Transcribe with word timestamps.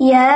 يا 0.00 0.32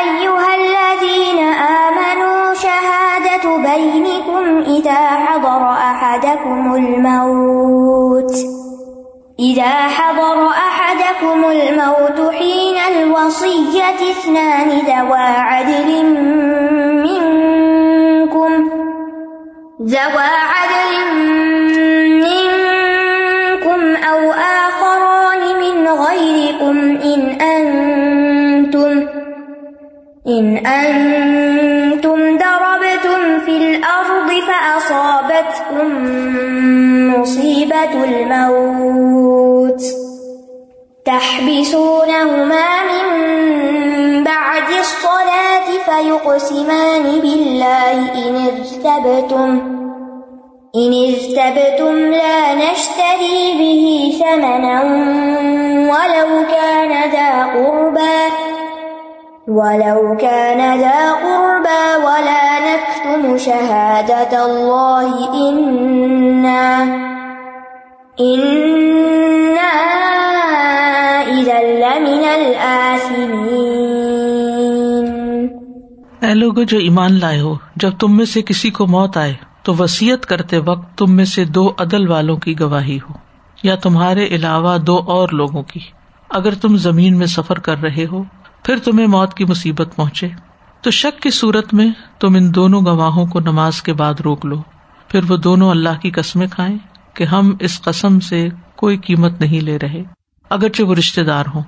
أيها 0.00 0.54
الذين 0.54 1.38
آمنوا 1.84 2.54
شهادة 2.54 3.56
بينكم 3.56 4.44
إذا 4.76 5.00
حضر 5.08 5.70
أحدكم 5.70 6.74
الموت. 6.74 8.32
إذا 9.40 9.88
حضر 9.88 10.48
أحدكم 10.48 11.44
الموت 11.44 12.34
حين 12.34 12.76
الوصية 12.96 14.00
اثنان 14.10 14.68
ذوى 14.68 15.18
عدل 15.18 16.04
منكم. 17.04 18.52
ذوى 19.82 20.30
عدل 20.54 21.14
منكم 21.14 21.33
إن 30.38 30.66
أنتم 30.66 32.38
ضربتم 32.38 33.40
في 33.46 33.56
الأرض 33.56 34.30
فأصابتكم 34.48 35.88
مصيبة 37.14 38.04
الموت 38.04 39.82
تحبسونهما 41.04 42.66
من 42.84 44.24
بعد 44.24 44.68
الصلاة 44.80 45.66
فيقسمان 45.84 47.02
بالله 47.20 47.92
إن 47.92 48.34
ارتبتم 48.46 49.50
إن 50.76 50.92
ارتبتم 51.08 51.94
لا 51.96 52.54
نشتري 52.54 53.54
به 53.58 54.12
ثمنا 54.20 54.82
ولو 55.90 56.46
كان 56.46 57.10
ذا 57.10 57.44
قربى 57.44 58.33
ولو 59.46 60.16
كان 60.20 60.80
ذا 60.80 61.12
قربى 61.22 62.06
ولا 62.06 62.58
نكتم 62.58 63.36
شهادة 63.36 64.36
الله 64.42 65.10
إنا 65.34 66.84
إنا 68.20 69.70
إذا 71.30 71.60
لمن 71.60 72.24
الآثمين. 72.24 73.44
اے 76.20 76.34
لوگو، 76.34 76.62
جو 76.62 76.78
ایمان 76.78 77.12
لائے 77.12 77.40
ہو، 77.40 77.54
جب 77.76 77.90
تم 77.98 78.16
میں 78.16 78.24
سے 78.24 78.42
کسی 78.42 78.70
کو 78.70 78.86
موت 78.86 79.16
آئے، 79.16 79.34
تو 79.62 79.74
وسیعت 79.78 80.26
کرتے 80.26 80.58
وقت 80.58 80.98
تم 80.98 81.12
میں 81.12 81.24
سے 81.24 81.44
دو 81.44 81.72
عدل 81.78 82.08
والوں 82.08 82.36
کی 82.36 82.60
گواہی 82.60 82.96
ہو، 82.96 83.14
یا 83.62 83.74
تمہارے 83.74 84.24
علاوہ 84.24 84.78
دو 84.78 85.00
اور 85.06 85.28
لوگوں 85.28 85.62
کی۔ 85.62 85.80
اگر 86.30 86.54
تم 86.54 86.76
زمین 86.76 87.18
میں 87.18 87.26
سفر 87.26 87.58
کر 87.58 87.78
رہے 87.82 88.06
ہو 88.12 88.22
پھر 88.64 88.78
تمہیں 88.78 89.06
موت 89.06 89.34
کی 89.34 89.44
مصیبت 89.44 89.96
پہنچے۔ 89.96 90.28
تو 90.82 90.90
شک 90.90 91.22
کی 91.22 91.30
صورت 91.30 91.74
میں 91.74 91.90
تم 92.18 92.34
ان 92.34 92.54
دونوں 92.54 92.82
گواہوں 92.86 93.26
کو 93.26 93.40
نماز 93.40 93.82
کے 93.82 93.92
بعد 93.92 94.14
روک 94.20 94.46
لو۔ 94.46 94.62
پھر 95.08 95.20
وہ 95.28 95.36
دونوں 95.36 95.70
اللہ 95.70 96.00
کی 96.02 96.10
قسمیں 96.10 96.46
کھائیں 96.46 96.78
کہ 97.14 97.24
ہم 97.24 97.56
اس 97.60 97.82
قسم 97.82 98.20
سے 98.20 98.48
کوئی 98.76 98.96
قیمت 98.96 99.40
نہیں 99.40 99.60
لے 99.60 99.78
رہے، 99.78 100.02
اگرچہ 100.50 100.82
وہ 100.82 100.94
رشتے 100.94 101.22
دار 101.22 101.44
ہوں۔ 101.54 101.62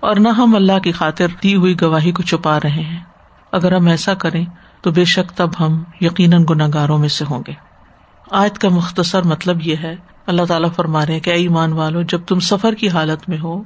اور 0.00 0.16
نہ 0.16 0.28
ہم 0.28 0.54
اللہ 0.54 0.78
کی 0.78 0.92
خاطر 0.92 1.26
دی 1.42 1.54
ہوئی 1.54 1.80
گواہی 1.80 2.12
کو 2.12 2.22
چھپا 2.22 2.58
رہے 2.58 2.82
ہیں۔ 2.82 3.00
اگر 3.52 3.72
ہم 3.72 3.86
ایسا 3.86 4.14
کریں 4.14 4.44
تو 4.82 4.90
بے 4.90 5.04
شک 5.04 5.30
تب 5.30 5.50
ہم 5.60 5.82
یقیناً 6.00 6.44
گناگاروں 6.50 6.98
میں 6.98 7.08
سے 7.08 7.24
ہوں 7.30 7.42
گے۔ 7.46 7.52
آیت 8.30 8.58
کا 8.58 8.68
مختصر 8.68 9.22
مطلب 9.22 9.58
یہ 9.62 9.76
ہے، 9.82 9.96
اللہ 10.26 10.42
تعالیٰ 10.42 10.72
فرما 10.72 11.06
رہے 11.06 11.20
کہ 11.20 11.30
ایمان 11.30 11.72
والو، 11.72 12.02
جب 12.02 12.20
تم 12.26 12.40
سفر 12.40 12.74
کی 12.74 12.88
حالت 12.88 13.28
میں 13.28 13.38
ہو 13.38 13.62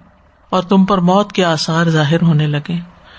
اور 0.53 0.63
تم 0.63 0.85
پر 0.85 0.99
موت 0.99 1.33
کے 1.33 1.45
آسار 1.45 1.85
ظاہر 1.85 2.23
ہونے 2.23 2.47
لگے۔ 2.47 2.77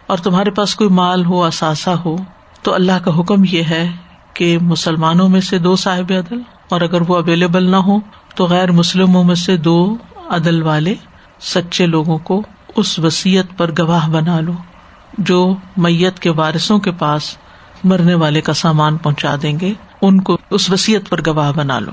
اور 0.07 0.17
تمہارے 0.17 0.51
پاس 0.51 0.75
کوئی 0.75 0.89
مال 0.89 1.25
ہو، 1.25 1.43
اثاثہ 1.43 1.89
ہو، 1.89 2.15
تو 2.61 2.73
اللہ 2.73 2.99
کا 3.03 3.19
حکم 3.19 3.43
یہ 3.51 3.63
ہے 3.63 3.91
کہ 4.33 4.57
مسلمانوں 4.61 5.29
میں 5.29 5.41
سے 5.41 5.57
دو 5.57 5.75
صاحب 5.75 6.11
عدل، 6.17 6.41
اور 6.69 6.81
اگر 6.81 7.01
وہ 7.07 7.15
اویلیبل 7.15 7.63
نہ 7.63 7.75
ہو 7.75 7.97
تو 8.35 8.45
غیر 8.45 8.71
مسلموں 8.71 9.23
میں 9.23 9.35
سے 9.35 9.57
دو 9.57 9.97
عدل 10.29 10.63
والے 10.63 10.95
سچے 11.41 11.85
لوگوں 11.85 12.17
کو 12.17 12.41
اس 12.75 12.99
وسیعت 12.99 13.57
پر 13.57 13.71
گواہ 13.79 14.09
بنا 14.09 14.39
لو، 14.39 14.53
جو 15.17 15.55
میت 15.77 16.19
کے 16.19 16.29
وارثوں 16.29 16.79
کے 16.79 16.91
پاس 16.91 17.37
مرنے 17.83 18.13
والے 18.13 18.41
کا 18.41 18.53
سامان 18.53 18.97
پہنچا 18.97 19.35
دیں 19.41 19.59
گے۔ 19.59 19.73
ان 20.01 20.21
کو 20.21 20.37
اس 20.49 20.69
وسیعت 20.69 21.09
پر 21.09 21.21
گواہ 21.27 21.51
بنا 21.51 21.79
لو۔ 21.79 21.91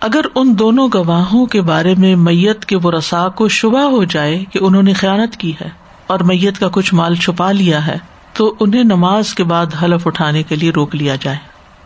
اگر 0.00 0.20
ان 0.34 0.58
دونوں 0.58 0.88
گواہوں 0.94 1.46
کے 1.46 1.62
بارے 1.62 1.94
میں 1.98 2.16
میت 2.16 2.64
کے 2.64 2.76
وہ 2.76 2.90
رسا 2.90 3.28
کو 3.28 3.48
شبہ 3.48 3.80
ہو 3.80 4.04
جائے 4.04 4.44
کہ 4.52 4.58
انہوں 4.62 4.82
نے 4.82 4.92
خیالت 4.92 5.36
کی 5.36 5.52
ہے 5.60 5.68
اور 6.06 6.20
میت 6.20 6.58
کا 6.58 6.68
کچھ 6.72 6.94
مال 6.94 7.14
چھپا 7.14 7.52
لیا 7.52 7.86
ہے، 7.86 7.96
تو 8.32 8.54
انہیں 8.60 8.84
نماز 8.84 9.34
کے 9.34 9.44
بعد 9.44 9.66
حلف 9.82 10.06
اٹھانے 10.06 10.42
کے 10.42 10.56
لیے 10.56 10.70
روک 10.70 10.94
لیا 10.94 11.16
جائے۔ 11.20 11.36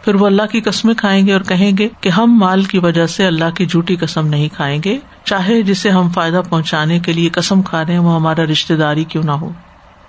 پھر 0.04 0.14
وہ 0.14 0.26
اللہ 0.26 0.42
کی 0.42 0.60
قسمیں 0.60 0.94
کھائیں 0.94 1.26
گے 1.26 1.32
اور 1.32 1.40
کہیں 1.40 1.72
گے 1.78 1.88
کہ 2.00 2.08
ہم 2.08 2.38
مال 2.38 2.64
کی 2.64 2.78
وجہ 2.78 3.06
سے 3.06 3.26
اللہ 3.26 3.50
کی 3.56 3.66
جھوٹی 3.66 3.96
قسم 3.96 4.26
نہیں 4.26 4.48
کھائیں 4.52 4.80
گے، 4.84 4.98
چاہے 5.24 5.62
جسے 5.62 5.90
ہم 5.90 6.08
فائدہ 6.08 6.42
پہنچانے 6.48 6.98
کے 6.98 7.12
لیے 7.12 7.28
قسم 7.28 7.62
کھا 7.62 7.84
رہے 7.84 7.92
ہیں 7.92 8.00
وہ 8.00 8.14
ہمارا 8.14 8.42
رشتے 8.44 8.76
داری 8.76 9.04
کیوں 9.04 9.22
نہ 9.22 9.30
ہو۔ 9.30 9.50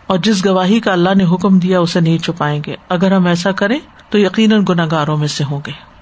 اور 0.08 0.18
جس 0.18 0.46
گواہی 0.46 0.80
کا 0.80 0.92
اللہ 0.92 1.10
نے 1.16 1.24
حکم 1.24 1.60
دیا، 1.60 1.80
اسے 1.80 2.00
نہیں 2.00 2.18
چھپائیں 2.18 2.62
گے۔ 2.66 2.76
اگر 2.90 3.12
ہم 3.12 3.26
ایسا 3.26 3.52
کریں، 3.52 3.80
تو 4.10 4.20
یقیناً 4.20 4.64
گناگاروں 4.70 5.18
میں 5.18 5.28
سے 5.28 5.44
ہوں 5.44 5.60
گے۔ 5.68 5.95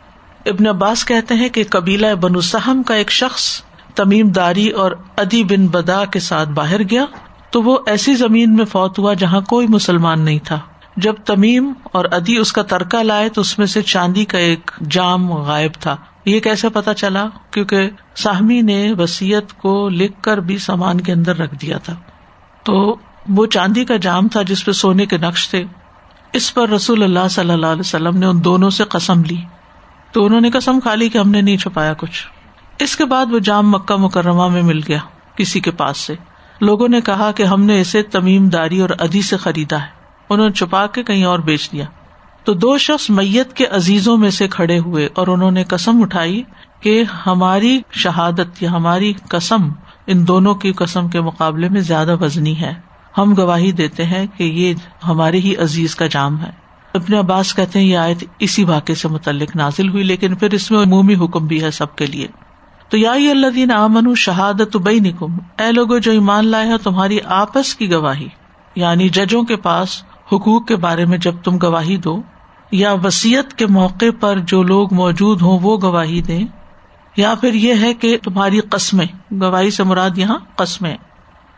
ابن 0.45 0.67
عباس 0.67 1.05
کہتے 1.05 1.35
ہیں 1.35 1.49
کہ 1.49 1.63
قبیلہ 1.69 2.15
بن 2.21 2.35
السحم 2.35 2.83
کا 2.83 2.93
ایک 2.93 3.11
شخص 3.11 3.61
تمیم 3.95 4.27
داری 4.27 4.69
اور 4.69 4.91
ادی 5.17 5.43
بن 5.43 5.67
بدا 5.67 6.05
کے 6.05 6.19
ساتھ 6.19 6.49
باہر 6.49 6.81
گیا 6.83 7.05
تو 7.49 7.61
وہ 7.61 7.77
ایسی 7.85 8.15
زمین 8.15 8.55
میں 8.55 8.65
فوت 8.65 8.99
ہوا 8.99 9.13
جہاں 9.13 9.41
کوئی 9.41 9.67
مسلمان 9.67 10.21
نہیں 10.21 10.39
تھا۔ 10.43 10.59
جب 10.97 11.13
تمیم 11.25 11.73
اور 11.83 12.05
ادی 12.11 12.37
اس 12.37 12.51
کا 12.51 12.61
ترکا 12.61 13.03
لائے 13.03 13.29
تو 13.29 13.41
اس 13.41 13.59
میں 13.59 13.67
سے 13.67 13.81
چاندی 13.81 14.25
کا 14.25 14.37
ایک 14.37 14.71
جام 14.89 15.33
غائب 15.33 15.71
تھا۔ 15.79 15.95
یہ 16.25 16.39
کیسے 16.39 16.69
پتا 16.69 16.93
چلا؟ 16.93 17.25
کیونکہ 17.51 17.89
ساہمی 18.15 18.61
نے 18.61 18.93
وسیعت 18.97 19.57
کو 19.57 19.89
لکھ 19.89 20.21
کر 20.21 20.37
بھی 20.37 20.57
سامان 20.57 21.01
کے 21.01 21.11
اندر 21.11 21.37
رکھ 21.37 21.55
دیا 21.55 21.77
تھا۔ 21.77 21.95
تو 22.63 22.95
وہ 23.29 23.45
چاندی 23.45 23.85
کا 23.85 23.95
جام 23.95 24.27
تھا 24.27 24.41
جس 24.41 24.65
پہ 24.65 24.71
سونے 24.71 25.05
کے 25.05 25.17
نقش 25.17 25.49
تھے۔ 25.49 25.63
اس 26.33 26.53
پر 26.53 26.69
رسول 26.69 27.03
اللہ 27.03 27.27
صلی 27.29 27.51
اللہ 27.51 27.65
علیہ 27.65 27.79
وسلم 27.79 28.17
نے 28.17 28.25
ان 28.25 28.43
دونوں 28.43 28.69
سے 28.69 28.83
قسم 28.83 29.23
لی۔ 29.23 29.37
تو 30.13 30.25
انہوں 30.25 30.41
نے 30.41 30.49
قسم 30.49 30.79
کھا 30.79 30.95
لی 30.95 31.09
کہ 31.09 31.17
ہم 31.17 31.29
نے 31.29 31.41
نہیں 31.41 31.57
چھپایا 31.57 31.93
کچھ۔ 31.93 32.27
اس 32.79 32.95
کے 32.95 33.05
بعد 33.05 33.25
وہ 33.31 33.39
جام 33.39 33.71
مکہ 33.71 33.95
مکرمہ 33.95 34.47
میں 34.47 34.61
مل 34.61 34.79
گیا 34.87 34.97
کسی 35.35 35.59
کے 35.59 35.71
پاس 35.71 35.97
سے۔ 35.97 36.15
لوگوں 36.61 36.87
نے 36.87 37.01
کہا 37.01 37.31
کہ 37.31 37.43
ہم 37.43 37.63
نے 37.63 37.81
اسے 37.81 38.03
تمیم 38.03 38.49
داری 38.49 38.79
اور 38.79 38.89
ادی 38.99 39.21
سے 39.21 39.37
خریدا 39.37 39.81
ہے۔ 39.81 39.87
انہوں 40.29 40.47
نے 40.47 40.53
چھپا 40.53 40.87
کے 40.87 41.03
کہیں 41.03 41.23
اور 41.23 41.39
بیچ 41.39 41.71
دیا۔ 41.71 41.85
تو 42.43 42.53
دو 42.53 42.77
شخص 42.77 43.09
میت 43.09 43.53
کے 43.53 43.65
عزیزوں 43.65 44.17
میں 44.17 44.29
سے 44.29 44.47
کھڑے 44.47 44.79
ہوئے 44.79 45.09
اور 45.13 45.27
انہوں 45.27 45.51
نے 45.51 45.63
قسم 45.63 46.01
اٹھائی 46.01 46.43
کہ 46.79 47.03
ہماری 47.25 47.81
شہادت 47.91 48.63
یا 48.63 48.71
ہماری 48.71 49.13
قسم 49.27 49.69
ان 50.07 50.27
دونوں 50.27 50.55
کی 50.55 50.71
قسم 50.71 51.07
کے 51.07 51.21
مقابلے 51.21 51.69
میں 51.69 51.81
زیادہ 51.81 52.15
وزنی 52.21 52.61
ہے۔ 52.61 52.73
ہم 53.17 53.33
گواہی 53.37 53.71
دیتے 53.71 54.05
ہیں 54.05 54.27
کہ 54.37 54.43
یہ 54.43 54.73
ہمارے 55.07 55.39
ہی 55.39 55.55
عزیز 55.55 55.95
کا 55.95 56.07
جام 56.07 56.41
ہے۔ 56.41 56.62
ابن 56.93 57.13
عباس 57.13 57.55
کہتے 57.55 57.79
ہیں 57.79 57.85
یہ 57.85 57.97
آیت 57.97 58.23
اسی 58.39 58.63
واقعے 58.63 58.95
سے 58.95 59.07
متعلق 59.07 59.55
نازل 59.55 59.89
ہوئی، 59.89 60.03
لیکن 60.03 60.35
پھر 60.35 60.53
اس 60.53 60.71
میں 60.71 60.79
عمومی 60.79 61.15
حکم 61.15 61.47
بھی 61.47 61.63
ہے 61.63 61.71
سب 61.71 61.95
کے 61.95 62.05
لیے۔ 62.05 62.27
تو 62.89 62.97
یا 62.97 63.11
اللہ 63.11 63.47
دین 63.55 63.71
امن 63.71 64.15
شہادت 64.15 64.75
بئی 64.77 64.99
نکم 64.99 65.37
اے 65.59 65.71
لوگ 65.71 65.97
جو 65.97 66.11
ایمان 66.11 66.47
لائے 66.47 66.67
ہیں 66.67 66.77
تمہاری 66.83 67.19
آپس 67.25 67.75
کی 67.75 67.91
گواہی 67.91 68.27
یعنی 68.75 69.09
ججوں 69.09 69.43
کے 69.43 69.55
پاس 69.55 70.03
حقوق 70.31 70.67
کے 70.67 70.75
بارے 70.75 71.05
میں 71.05 71.17
جب 71.17 71.35
تم 71.43 71.57
گواہی 71.57 71.97
دو، 71.97 72.21
یا 72.71 72.93
وسیعت 72.93 73.53
کے 73.53 73.65
موقع 73.67 74.05
پر 74.19 74.39
جو 74.39 74.63
لوگ 74.63 74.93
موجود 74.93 75.41
ہوں 75.41 75.59
وہ 75.61 75.77
گواہی 75.83 76.21
دیں، 76.21 76.45
یا 77.17 77.33
پھر 77.41 77.53
یہ 77.53 77.73
ہے 77.81 77.93
کہ 77.93 78.17
تمہاری 78.23 78.59
قسمیں، 78.59 79.33
گواہی 79.41 79.71
سے 79.71 79.83
مراد 79.83 80.17
یہاں 80.17 80.37
قسمیں۔ 80.55 80.97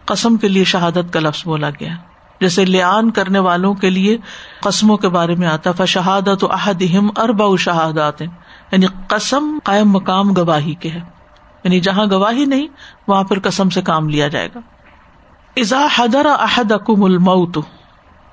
قسم 0.05 0.37
کے 0.37 0.47
لیے 0.47 0.63
شہادت 0.63 1.13
کا 1.13 1.19
لفظ 1.19 1.41
بولا 1.45 1.69
گیا۔ 1.69 1.95
جیسے 2.41 2.65
لیان 2.65 3.11
کرنے 3.11 3.39
والوں 3.39 3.73
کے 3.73 3.89
لیے 3.89 4.17
قسموں 4.59 4.97
کے 4.97 5.09
بارے 5.09 5.35
میں 5.35 5.47
آتا 5.47 5.71
ف 5.71 5.81
شہادت 5.87 6.43
و 6.43 6.51
احدہم 6.51 7.09
اربا 7.17 7.45
شہادات 7.59 8.21
یعنی 8.21 8.85
قسم 9.07 9.59
قائم 9.63 9.89
مقام 9.89 10.33
گواہی 10.37 10.73
کے 10.73 10.89
ہے۔ 10.89 11.15
یعنی 11.63 11.79
جہاں 11.79 12.05
گواہی 12.11 12.45
نہیں، 12.45 12.67
وہاں 13.07 13.23
پھر 13.23 13.39
قسم 13.39 13.69
سے 13.69 13.81
کام 13.81 14.09
لیا 14.09 14.27
جائے 14.27 14.49
گا۔ 14.55 14.59
ازا 15.57 15.87
حدر 15.97 16.25
احد 16.25 16.71
اکم 16.71 17.03
الموت، 17.03 17.57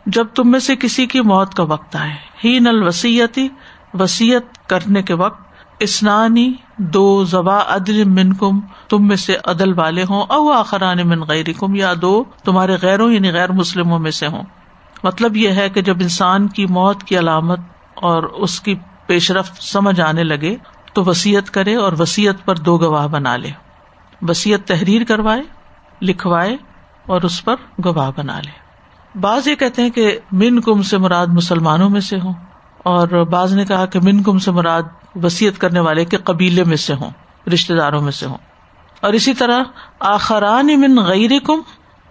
جب 0.07 0.27
تم 0.35 0.51
میں 0.51 0.61
سے 0.61 0.77
کسی 0.77 1.07
کی 1.07 1.21
موت 1.21 1.55
کا 1.55 1.63
وقت 1.63 1.97
آئے۔ 1.97 2.15
ہی 2.45 2.59
نل 2.59 2.83
وسیعتی 2.83 3.49
وسیعت 3.95 4.69
کرنے 4.69 5.03
کے 5.03 5.15
وقت، 5.15 5.43
اسنانی 5.79 6.53
دو 6.93 7.25
زبا 7.25 7.59
عدل 7.69 8.03
من 8.07 8.33
کم 8.33 8.61
تم 8.89 9.07
میں 9.09 9.17
سے 9.17 9.37
عدل 9.45 9.73
والے 9.79 10.05
ہوں، 10.09 10.23
او 10.29 10.51
آخران 10.53 11.07
من 11.09 11.23
غیر 11.23 11.47
کم 11.59 11.75
یا 11.75 11.93
دو 12.03 12.13
تمہارے 12.45 12.77
غیروں 12.83 13.11
یعنی 13.13 13.31
غیر 13.33 13.53
مسلموں 13.53 13.99
میں 13.99 14.11
سے 14.11 14.27
ہوں۔ 14.27 14.43
مطلب 15.05 15.37
یہ 15.37 15.53
ہے 15.53 15.69
کہ 15.71 15.83
جب 15.83 15.97
انسان 16.01 16.47
کی 16.49 16.67
موت 16.71 17.03
کی 17.03 17.19
علامت 17.19 17.61
اور 18.03 18.23
اس 18.23 18.61
کی 18.61 18.75
پیش 19.07 19.31
رفت 19.31 19.63
سمجھ 19.63 20.01
آنے 20.01 20.25
لگے، 20.25 20.55
تو 20.93 21.05
وسیعت 21.05 21.51
کرے 21.51 21.75
اور 21.77 21.93
وسیعت 21.99 22.45
پر 22.45 22.57
دو 22.59 22.77
گواہ 22.79 23.07
بنا 23.09 23.37
لے۔ 23.37 23.51
وسیعت 24.23 24.67
تحریر 24.69 25.05
کروائے، 25.05 25.43
لکھوائے 26.03 26.57
اور 27.07 27.23
اس 27.23 27.45
پر 27.45 27.57
گواہ 27.85 28.11
بنا 28.17 28.41
لے۔ 28.41 28.61
بعض 29.15 29.49
یہ 29.49 29.55
کہتے 29.55 29.83
ہیں 29.83 29.91
کہ 29.91 30.19
من 30.33 30.61
کم 30.61 30.83
سے 30.83 30.99
مراد 30.99 31.27
مسلمانوں 31.33 31.89
میں 31.91 32.01
سے 32.01 32.19
ہوں، 32.21 32.35
اور 32.85 33.09
بعض 33.31 33.55
نے 33.55 33.65
کہا 33.65 33.87
کہ 33.87 34.01
من 34.03 34.23
کم 34.23 34.39
سے 34.39 34.51
مراد 34.51 34.83
وسیعت 35.15 35.61
کرنے 35.61 35.81
والے 35.81 36.05
کے 36.05 36.17
قبیلے 36.17 36.65
میں 36.65 36.77
سے 36.77 36.95
ہوں 36.95 37.11
رشتے 37.53 37.75
داروں 37.75 38.03
میں 38.03 38.13
سے 38.13 38.27
ہوں۔ 38.27 38.37
اور 39.01 39.13
اسی 39.13 39.35
طرح، 39.35 39.63
آخران 40.01 40.67
من 40.67 41.03
غیر 41.03 41.31
کم 41.45 41.61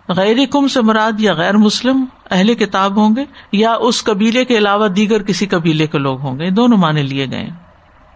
غیر 0.10 0.38
کم 0.52 0.68
سے 0.68 0.82
مراد 0.82 1.20
یا 1.20 1.34
غیر 1.34 1.58
مسلم 1.58 2.06
اہل 2.32 2.54
کتاب 2.54 2.98
ہوں 2.98 3.16
گے، 3.16 3.26
یا 3.52 3.74
اس 3.80 4.04
قبیلے 4.04 4.46
کے 4.46 4.58
علاوہ 4.58 4.88
دیگر 4.88 5.24
کسی 5.24 5.46
قبیلے 5.46 5.88
کے 5.88 5.98
لوگ 5.98 6.22
ہوں 6.22 6.40
گے 6.40 6.50
دونوں 6.50 6.78
معنی 6.78 7.02
لیے 7.02 7.26
گئے 7.32 7.50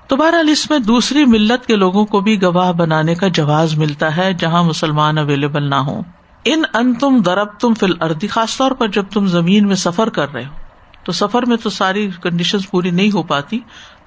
تو 0.07 0.15
بہرحال 0.15 0.49
اس 0.49 0.69
میں 0.69 0.79
دوسری 0.79 1.25
ملت 1.25 1.65
کے 1.65 1.75
لوگوں 1.75 2.05
کو 2.05 2.19
بھی 2.19 2.41
گواہ 2.41 2.71
بنانے 2.71 3.15
کا 3.15 3.27
جواز 3.27 3.77
ملتا 3.77 4.17
ہے 4.17 4.33
جہاں 4.33 4.63
مسلمان 4.63 5.17
اویلیبل 5.17 5.63
نہ 5.63 5.75
ہوں۔ 5.75 6.01
ان 6.45 6.63
ان 6.73 6.93
تم 6.93 7.21
درب 7.21 7.47
تم 7.59 7.73
فل 7.73 7.93
اردی 8.01 8.27
خاص 8.27 8.57
طور 8.57 8.71
پر 8.71 8.87
جب 8.87 9.05
تم 9.13 9.27
زمین 9.27 9.67
میں 9.67 9.75
سفر 9.75 10.09
کر 10.09 10.33
رہے 10.33 10.45
ہو۔ 10.45 10.65
تو 11.03 11.11
سفر 11.11 11.45
میں 11.45 11.57
تو 11.57 11.69
ساری 11.69 12.09
کنڈیشن 12.21 12.57
پوری 12.71 12.91
نہیں 12.91 13.11
ہو 13.11 13.23
پاتی 13.23 13.59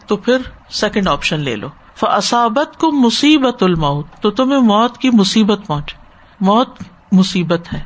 تو 0.08 0.16
پھر 0.16 0.38
سیکنڈ 0.70 1.08
آپشن 1.08 1.40
لے 1.40 1.56
لو۔ 1.56 1.68
فصابت 1.94 2.76
کو 2.78 2.92
مصیبت 2.92 3.62
الموت۔ 3.62 4.06
تو 4.20 4.30
تمہیں 4.30 4.60
موت 4.60 4.98
کی 4.98 5.10
مصیبت 5.10 5.66
پہنچے۔ 5.66 5.96
موت 6.40 6.68
مصیبت 7.12 7.72
ہے۔ 7.72 7.80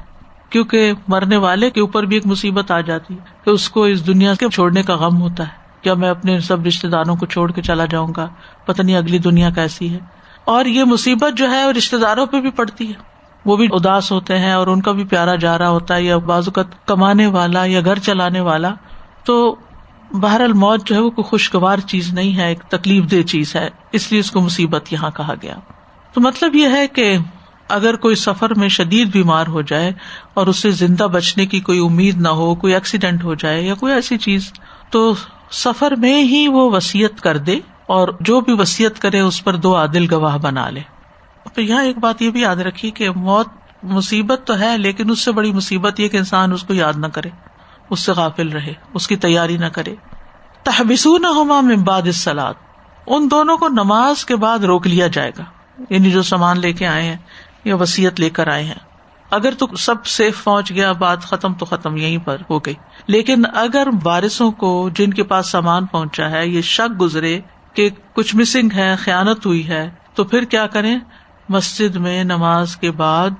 کیونکہ 0.51 0.93
مرنے 1.09 1.37
والے 1.37 1.71
کے 1.71 1.81
اوپر 1.81 2.03
بھی 2.03 2.17
ایک 2.17 2.27
مصیبت 2.27 2.71
آ 2.71 2.81
جاتی 2.81 3.15
ہے 3.15 3.19
کہ 3.45 3.51
اس 3.51 3.69
کو 3.69 3.85
اس 3.85 4.07
دنیا 4.07 4.35
کے 4.35 4.49
چھوڑنے 4.49 4.83
کا 4.83 4.97
غم 4.97 5.23
ہوتا 5.23 5.43
ہے۔ 5.43 5.53
کیا 5.83 5.95
میں 5.95 6.11
اپنے 6.11 6.41
سب 6.41 6.67
رشتے 6.67 6.89
داروں 6.89 7.17
کو 7.17 7.27
چھوڑ 7.27 7.53
کے 7.53 7.63
چلا 7.63 7.85
جاؤں 7.85 8.09
گا؟ 8.17 8.29
پتہ 8.65 8.83
نہیں 8.83 8.97
اگلی 8.97 9.19
دنیا 9.19 9.51
کیسی 9.51 9.95
ہے۔ 9.95 9.99
اور 10.45 10.65
یہ 10.65 10.85
مصیبت 10.85 11.37
جو 11.37 11.51
ہے 11.51 11.71
رشتے 11.71 11.99
داروں 11.99 12.27
پہ 12.27 12.41
بھی 12.41 12.51
پڑتی 12.51 12.89
ہے۔ 12.89 13.13
وہ 13.45 13.57
بھی 13.57 13.69
اداس 13.73 14.13
ہوتے 14.13 14.39
ہیں 14.39 14.53
اور 14.53 14.67
ان 14.67 14.81
کا 14.81 14.93
بھی 14.93 15.05
پیارا 15.05 15.35
جا 15.35 15.59
رہا 15.59 15.69
ہوتا 15.69 15.95
ہے 15.95 16.03
یا 16.03 16.19
بازو 16.19 16.51
کا 16.51 16.63
کمانے 16.87 17.27
والا 17.27 17.65
یا 17.65 17.81
گھر 17.85 17.99
چلانے 17.99 18.41
والا۔ 18.41 18.75
تو 19.25 19.57
بہرحال 20.13 20.53
موت 20.53 20.87
جو 20.87 20.95
ہے 20.95 21.01
وہ 21.01 21.11
کوئی 21.11 21.25
خوشگوار 21.25 21.79
چیز 21.79 22.13
نہیں 22.13 22.37
ہے، 22.37 22.49
ایک 22.49 22.63
تکلیف 22.63 23.11
دہ 23.11 23.23
چیز 23.23 23.57
ہے۔ 23.57 23.69
اس 23.93 24.11
لیے 24.11 24.21
اس 24.21 24.31
کو 24.31 24.41
مصیبت 24.41 24.93
یہاں 24.93 25.11
کہا 25.17 25.35
گیا۔ 25.43 25.55
تو 26.13 26.21
مطلب 26.21 26.55
یہ 26.55 26.69
ہے 26.69 26.89
کہ 26.89 27.17
اگر 27.69 27.97
کوئی 27.97 28.15
سفر 28.15 28.55
میں 28.55 28.69
شدید 28.69 29.13
بیمار 29.13 29.47
ہو 29.47 29.63
جائے 29.63 29.93
اور 30.35 30.47
اسے 30.47 30.71
زندہ 30.71 31.05
بچنے 31.05 31.47
کی 31.47 31.61
کوئی 31.61 31.79
امید 31.79 32.21
نہ 32.21 32.29
ہو، 32.29 32.55
کوئی 32.55 32.75
ایکسیڈینٹ 32.75 33.25
ہو 33.25 33.35
جائے 33.35 33.63
یا 33.63 33.75
کوئی 33.75 33.93
ایسی 33.93 34.19
چیز، 34.19 34.53
تو 34.91 35.15
سفر 35.51 35.93
میں 35.97 36.23
ہی 36.23 36.49
وہ 36.49 36.71
وسیعت 36.71 37.21
کر 37.21 37.37
دے 37.37 37.61
اور 37.87 38.09
جو 38.21 38.41
بھی 38.41 38.53
وسیعت 38.53 39.03
کرے 39.03 39.21
اس 39.21 39.45
پر 39.45 39.57
دو 39.57 39.77
عادل 39.77 40.13
گواہ 40.13 40.37
بنا 40.37 40.71
لے۔ 40.71 40.81
تو 41.55 41.61
یہاں 41.61 41.85
ایک 41.85 41.99
بات 41.99 42.23
یہ 42.23 42.31
بھی 42.31 42.41
یاد 42.41 42.57
رکھی 42.57 42.91
کہ 42.91 43.11
موت 43.11 43.47
مصیبت 43.83 44.41
تو 44.45 44.59
ہے، 44.59 44.79
لیکن 44.79 45.11
اس 45.11 45.21
سے 45.21 45.33
بڑی 45.33 45.53
مصیبت 45.53 46.01
یہ 46.01 46.09
کہ 46.09 46.17
انسان 46.17 46.53
اس 46.53 46.63
کو 46.63 46.75
یاد 46.75 46.93
نہ 46.97 47.07
کرے۔ 47.07 47.29
اس 47.91 48.01
سے 48.01 48.13
غافل 48.13 48.49
رہے، 48.49 48.73
اس 48.95 49.09
کی 49.09 49.17
تیاری 49.17 49.57
نہ 49.57 49.67
کرے۔ 49.67 49.95
تحبسو 50.63 51.19
نہ 51.19 51.27
ہوما 51.27 51.61
بعد 51.85 52.13
سلاد 52.15 52.55
ان 53.07 53.29
دونوں 53.31 53.57
کو 53.57 53.69
نماز 53.69 54.25
کے 54.25 54.37
بعد 54.37 54.59
روک 54.59 54.87
لیا 54.87 55.07
جائے 55.07 55.31
گا۔ 55.39 55.45
یعنی 55.91 56.11
جو 56.11 56.23
سامان 56.23 56.61
لے 56.61 56.73
کے 56.73 56.87
آئے 56.87 57.03
ہیں، 57.03 57.17
یا 57.65 57.77
وسیعت 57.77 58.21
لے 58.21 58.31
کر 58.31 58.49
آئے 58.49 58.65
ہیں۔ 58.65 58.75
اگر 59.31 59.55
تو 59.59 59.77
سب 59.79 60.07
سیف 60.07 60.45
پہنچ 60.45 60.71
گیا، 60.71 60.93
بات 60.93 61.23
ختم 61.23 61.55
تو 61.55 61.65
ختم، 61.65 61.97
یہیں 61.97 62.19
پر 62.19 62.37
ہو 62.51 62.59
گئی۔ 62.59 62.75
لیکن 63.07 63.43
اگر 63.55 63.91
بارشوں 63.91 64.53
کو 64.53 64.91
جن 64.95 65.13
کے 65.13 65.23
پاس 65.23 65.47
سامان 65.47 65.87
پہنچا 65.87 66.31
ہے، 66.31 66.49
یہ 66.49 66.61
شک 66.61 67.01
گزرے 67.01 67.41
کہ 67.75 67.89
کچھ 68.13 68.37
مسنگ 68.37 68.69
ہے 68.75 68.97
خیالت 68.97 69.47
ہوئی 69.47 69.69
ہے، 69.69 69.91
تو 70.15 70.25
پھر 70.25 70.45
کیا 70.45 70.67
کریں؟ 70.67 70.99
مسجد 71.49 71.97
میں 71.97 72.25
نماز 72.25 72.77
کے 72.77 72.91
بعد 72.91 73.31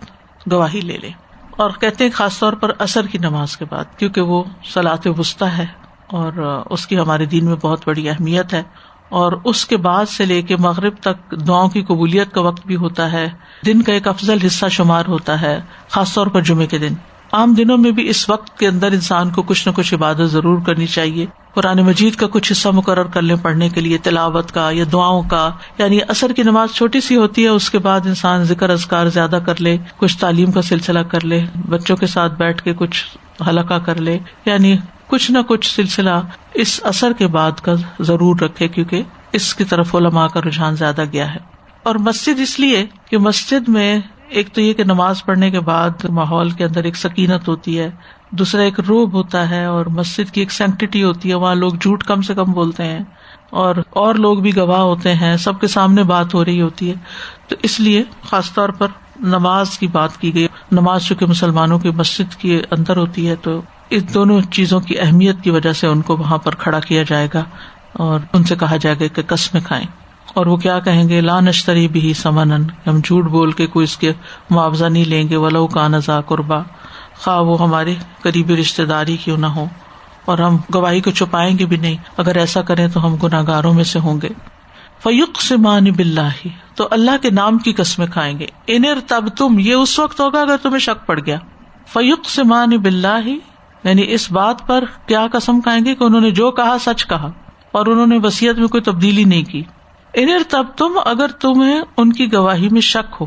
گواہی 0.53 0.81
لے 0.81 0.99
لیں۔ 0.99 1.22
اور 1.57 1.71
کہتے 1.81 2.05
ہیں 2.05 2.11
خاص 2.15 2.39
طور 2.39 2.53
پر 2.53 2.71
اثر 2.79 3.07
کی 3.07 3.19
نماز 3.19 3.57
کے 3.57 3.65
بعد، 3.65 3.85
کیونکہ 3.99 4.21
وہ 4.21 4.45
سلاط 4.65 5.07
وسطی 5.19 5.59
ہے 5.59 5.67
اور 6.07 6.63
اس 6.71 6.87
کی 6.87 6.99
ہمارے 6.99 7.25
دین 7.25 7.45
میں 7.45 7.57
بہت 7.63 7.81
بڑی 7.87 8.11
اہمیت 8.11 8.55
ہے۔ 8.55 8.63
اور 9.09 9.33
اس 9.45 9.67
کے 9.67 9.77
بعد 9.77 10.07
سے 10.07 10.25
لے 10.25 10.43
کے 10.43 10.57
مغرب 10.57 10.95
تک 11.01 11.49
دعاؤں 11.49 11.69
کی 11.69 11.83
قبولیت 11.83 12.33
کا 12.33 12.41
وقت 12.41 12.67
بھی 12.67 12.77
ہوتا 12.77 13.13
ہے۔ 13.13 13.29
دن 13.67 13.83
کا 13.83 13.93
ایک 13.93 14.09
افضل 14.09 14.39
حصہ 14.47 14.67
شمار 14.67 15.05
ہوتا 15.09 15.41
ہے، 15.41 15.61
خاص 15.89 16.15
طور 16.15 16.27
پر 16.27 16.41
جمعے 16.41 16.67
کے 16.67 16.79
دن۔ 16.79 16.95
عام 17.33 17.55
دنوں 17.55 17.79
میں 17.79 17.91
بھی 17.91 18.09
اس 18.09 18.31
وقت 18.31 18.59
کے 18.59 18.69
اندر 18.69 18.87
انسان 18.87 19.31
کو 19.31 19.43
کچھ 19.43 19.69
نہ 19.69 19.73
کچھ 19.73 19.95
عبادت 19.95 20.25
ضرور 20.25 20.59
کرنی 20.67 20.87
چاہیے۔ 20.87 21.27
قرآن 21.55 21.79
مجید 21.79 22.15
کا 22.15 22.27
کچھ 22.27 22.53
حصہ 22.53 22.69
مقرر 22.69 23.05
کر 23.05 23.23
لیں 23.23 23.37
پڑھنے 23.37 23.69
کے 23.69 23.81
لیے، 23.81 23.99
تلاوت 23.99 24.53
کا 24.53 24.71
یا 24.73 24.85
دعاؤں 24.93 25.23
کا۔ 25.23 25.51
یعنی 25.79 25.99
اثر 26.09 26.33
کی 26.33 26.43
نماز 26.43 26.71
چھوٹی 26.71 27.01
سی 27.01 27.17
ہوتی 27.17 27.45
ہے، 27.45 27.49
اس 27.49 27.71
کے 27.71 27.79
بعد 27.79 28.01
انسان 28.05 28.45
ذکر 28.45 28.71
ازکار 28.71 29.07
زیادہ 29.07 29.39
کر 29.47 29.61
لے، 29.61 29.79
کچھ 29.97 30.19
تعلیم 30.19 30.53
کا 30.53 30.63
سلسلہ 30.63 30.99
کر 30.99 31.25
لے، 31.25 31.45
بچوں 31.69 31.97
کے 31.97 32.07
ساتھ 32.07 32.33
بیٹھ 32.33 32.63
کے 32.63 32.75
کچھ 32.75 33.05
حلقہ 33.49 33.75
کر 33.75 34.01
لے۔ 34.01 34.19
یعنی 34.45 34.77
کچھ 35.07 35.31
نہ 35.31 35.39
کچھ 35.49 35.75
سلسلہ 35.75 36.21
اس 36.55 36.81
اثر 36.83 37.13
کے 37.13 37.27
بعد 37.27 37.53
کا 37.53 37.73
ضرور 38.01 38.37
رکھے، 38.41 38.69
کیونکہ 38.69 39.03
اس 39.33 39.55
کی 39.55 39.65
طرف 39.65 39.95
علماء 39.95 40.27
کا 40.27 40.41
رجحان 40.41 40.77
زیادہ 40.77 41.05
گیا 41.13 41.35
ہے۔ 41.35 41.39
اور 41.83 41.95
مسجد 41.95 42.41
اس 42.41 42.61
لیے 42.61 42.87
کہ 43.11 43.19
مسجد 43.19 43.69
میں 43.69 44.01
ایک 44.29 44.49
تو 44.53 44.61
یہ 44.61 44.73
کہ 44.73 44.85
نماز 44.85 45.25
پڑھنے 45.25 45.51
کے 45.51 45.61
بعد 45.61 46.05
ماحول 46.05 46.51
کے 46.51 46.65
اندر 46.65 46.85
ایک 46.85 46.97
سکینت 46.97 47.49
ہوتی 47.49 47.79
ہے 47.79 47.91
دوسرا 48.33 48.63
ایک 48.63 48.81
روب 48.81 49.13
ہوتا 49.13 49.51
ہے 49.51 49.65
اور 49.65 49.87
مسجد 49.87 50.31
کی 50.31 50.41
ایک 50.41 50.53
سینکٹی 50.53 51.05
ہوتی 51.05 51.29
ہے، 51.29 51.35
وہاں 51.35 51.55
لوگ 51.55 51.73
جھوٹ 51.81 52.05
کم 52.05 52.23
سے 52.23 52.35
کم 52.35 52.53
بولتے 52.53 52.85
ہیں 52.85 53.01
اور 53.51 53.75
اور 53.91 54.15
لوگ 54.15 54.39
بھی 54.39 54.57
گواہ 54.57 54.81
ہوتے 54.81 55.15
ہیں، 55.15 55.37
سب 55.37 55.61
کے 55.61 55.67
سامنے 55.67 56.03
بات 56.03 56.35
ہو 56.35 56.45
رہی 56.45 56.61
ہوتی 56.61 56.91
ہے۔ 56.91 56.95
تو 57.49 57.57
اس 57.63 57.81
لیے 57.81 58.05
خاص 58.23 58.53
طور 58.53 58.69
پر 58.69 58.87
نماز 59.21 59.79
کی 59.79 59.87
بات 59.87 60.21
کی 60.21 60.35
گئی۔ 60.35 60.49
نماز 60.73 61.03
چونکہ 61.03 61.27
مسلمانوں 61.27 61.79
کی 61.79 61.91
مسجد 61.91 62.35
کے 62.35 62.63
اندر 62.71 62.97
ہوتی 62.97 63.29
ہے، 63.29 63.37
تو 63.37 63.63
اس 63.91 64.15
دونوں 64.15 64.41
چیزوں 64.41 64.81
کی 64.81 64.99
اہمیت 64.99 65.41
کی 65.43 65.51
وجہ 65.51 65.73
سے 65.73 65.87
ان 65.87 66.01
کو 66.01 66.17
وہاں 66.17 66.39
پر 66.39 66.55
کھڑا 66.55 66.81
کیا 66.81 67.03
جائے 67.09 67.29
گا 67.35 67.45
اور 67.93 68.21
ان 68.33 68.45
سے 68.45 68.57
کہا 68.57 68.77
جائے 68.77 68.97
گا 69.01 69.07
کہ 69.15 69.23
قسمیں 69.27 69.63
کھائیں۔ 69.63 69.87
اور 70.35 70.47
وہ 70.47 70.57
کیا 70.57 70.79
کہیں 70.79 71.09
گے؟ 71.09 71.21
لا 71.21 71.41
نشتری 71.41 71.89
بھی 71.89 72.13
سمن 72.13 72.53
ہم 72.87 73.01
جھوٹ 73.05 73.25
بول 73.25 73.53
کے 73.53 73.67
کوئی 73.67 73.85
اس 73.85 73.97
کے 73.97 74.13
معاوضہ 74.51 74.85
نہیں 74.85 75.05
لیں 75.05 75.29
گے۔ 75.29 75.37
ولو 75.37 75.67
کا 75.67 75.89
نزا 75.89 76.21
قربا۔ 76.21 76.63
خواہ 77.25 77.41
وہ 77.41 77.63
ہمارے 77.63 77.95
قریبی 78.23 78.57
رشتے 78.57 78.85
داری 78.85 79.17
کیوں 79.17 79.37
نہ 79.37 79.47
ہو 79.47 79.65
اور 80.25 80.39
ہم 80.39 80.57
گواہی 80.75 81.01
کو 81.01 81.11
چھپائیں 81.11 81.59
گے 81.59 81.67
بھی 81.67 81.77
نہیں۔ 81.77 81.97
اگر 82.17 82.37
ایسا 82.37 82.63
کریں 82.63 82.89
تو 82.89 83.07
ہم 83.07 83.17
گناگاروں 83.17 83.75
میں 83.75 83.85
سے 83.85 83.99
ہوں 83.99 84.21
گے۔ 84.21 84.29
فیوق 85.03 85.41
سے 85.41 85.57
مان 85.57 85.85
بلّہ 85.85 86.47
تو 86.75 86.89
اللہ 86.91 87.11
کے 87.23 87.31
نام 87.31 87.59
کی 87.59 87.73
قسمیں 87.73 88.07
کھائیں 88.07 88.39
گے۔ 88.39 88.47
انر 88.67 88.99
تب 89.09 89.25
تم 89.39 89.59
یہ 89.59 89.75
اس 89.75 89.99
وقت 89.99 90.21
ہوگا 90.21 90.41
اگر 90.41 90.57
تمہیں 90.57 90.79
شک 90.79 91.07
پڑ 91.07 91.21
گیا۔ 91.27 91.39
فیوق 91.87 92.29
سے 92.29 92.43
مان 92.43 92.71
بلّہ 92.71 93.29
یعنی 93.85 94.05
اس 94.09 94.33
بات 94.33 94.67
پر 94.67 94.85
کیا 95.07 95.27
قسم 95.33 95.61
کھائیں 95.61 95.85
گے 95.85 95.95
کہ 95.95 96.05
انہوں 96.05 96.21
نے 96.21 96.31
جو 96.31 96.51
کہا 96.51 96.77
سچ 96.81 97.07
کہا 97.07 97.31
اور 97.73 97.87
انہوں 97.87 98.07
نے 98.07 98.19
وسیعت 98.23 98.55
میں 98.55 98.69
کوئی 98.69 98.83
تبدیلی 98.83 99.25
نہیں 99.25 99.43
کی۔ 99.43 99.63
انر 100.15 100.39
تب 100.49 100.65
تم 100.77 100.99
اگر 101.05 101.29
تمہیں 101.29 101.81
ان 101.97 102.13
کی 102.13 102.33
گواہی 102.33 102.69
میں 102.69 102.81
شک 102.81 103.15
ہو۔ 103.21 103.27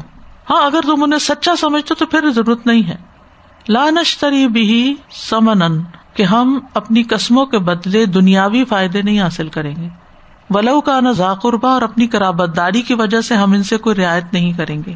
ہاں 0.50 0.66
اگر 0.66 0.80
تم 0.86 1.04
انہیں 1.04 1.20
سچا 1.20 1.56
سمجھتے 1.56 1.94
تو 1.94 2.06
پھر 2.06 2.30
ضرورت 2.30 2.68
نہیں 2.68 2.88
ہے۔ 2.88 3.15
لانشتری 3.70 4.48
بھی 4.48 4.96
سمن 5.12 5.84
کہ 6.14 6.24
ہم 6.24 6.60
اپنی 6.74 7.04
قسموں 7.04 7.46
کے 7.46 7.60
بدلے 7.60 8.06
دنیاوی 8.06 8.66
فائدے 8.66 9.02
نہیں 9.02 9.20
حاصل 9.20 9.48
کریں 9.48 9.76
گے۔ 9.76 9.88
ولو 10.50 10.82
کا 10.82 11.00
نا 11.00 11.12
ذاکربا 11.12 11.70
اور 11.70 11.82
اپنی 11.82 12.08
کرابت 12.08 12.56
داری 12.56 12.82
کی 12.82 12.94
وجہ 12.94 13.22
سے 13.22 13.36
ہم 13.36 13.52
ان 13.52 13.64
سے 13.64 13.78
کوئی 13.78 13.96
رعایت 13.96 14.34
نہیں 14.34 14.54
کریں 14.54 14.82
گے۔ 14.86 14.94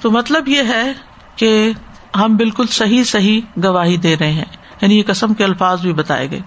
تو 0.00 0.10
مطلب 0.10 0.48
یہ 0.48 0.62
ہے 0.62 0.92
کہ 1.36 1.72
ہم 2.16 2.36
بالکل 2.36 2.66
صحیح 2.66 3.04
صحیح 3.04 3.40
گواہی 3.64 3.96
دے 3.96 4.16
رہے 4.20 4.32
ہیں۔ 4.32 4.44
یعنی 4.82 4.98
یہ 4.98 5.02
قسم 5.06 5.34
کے 5.34 5.44
الفاظ 5.44 5.80
بھی 5.80 5.92
بتائے 5.92 6.30
گئے 6.30 6.40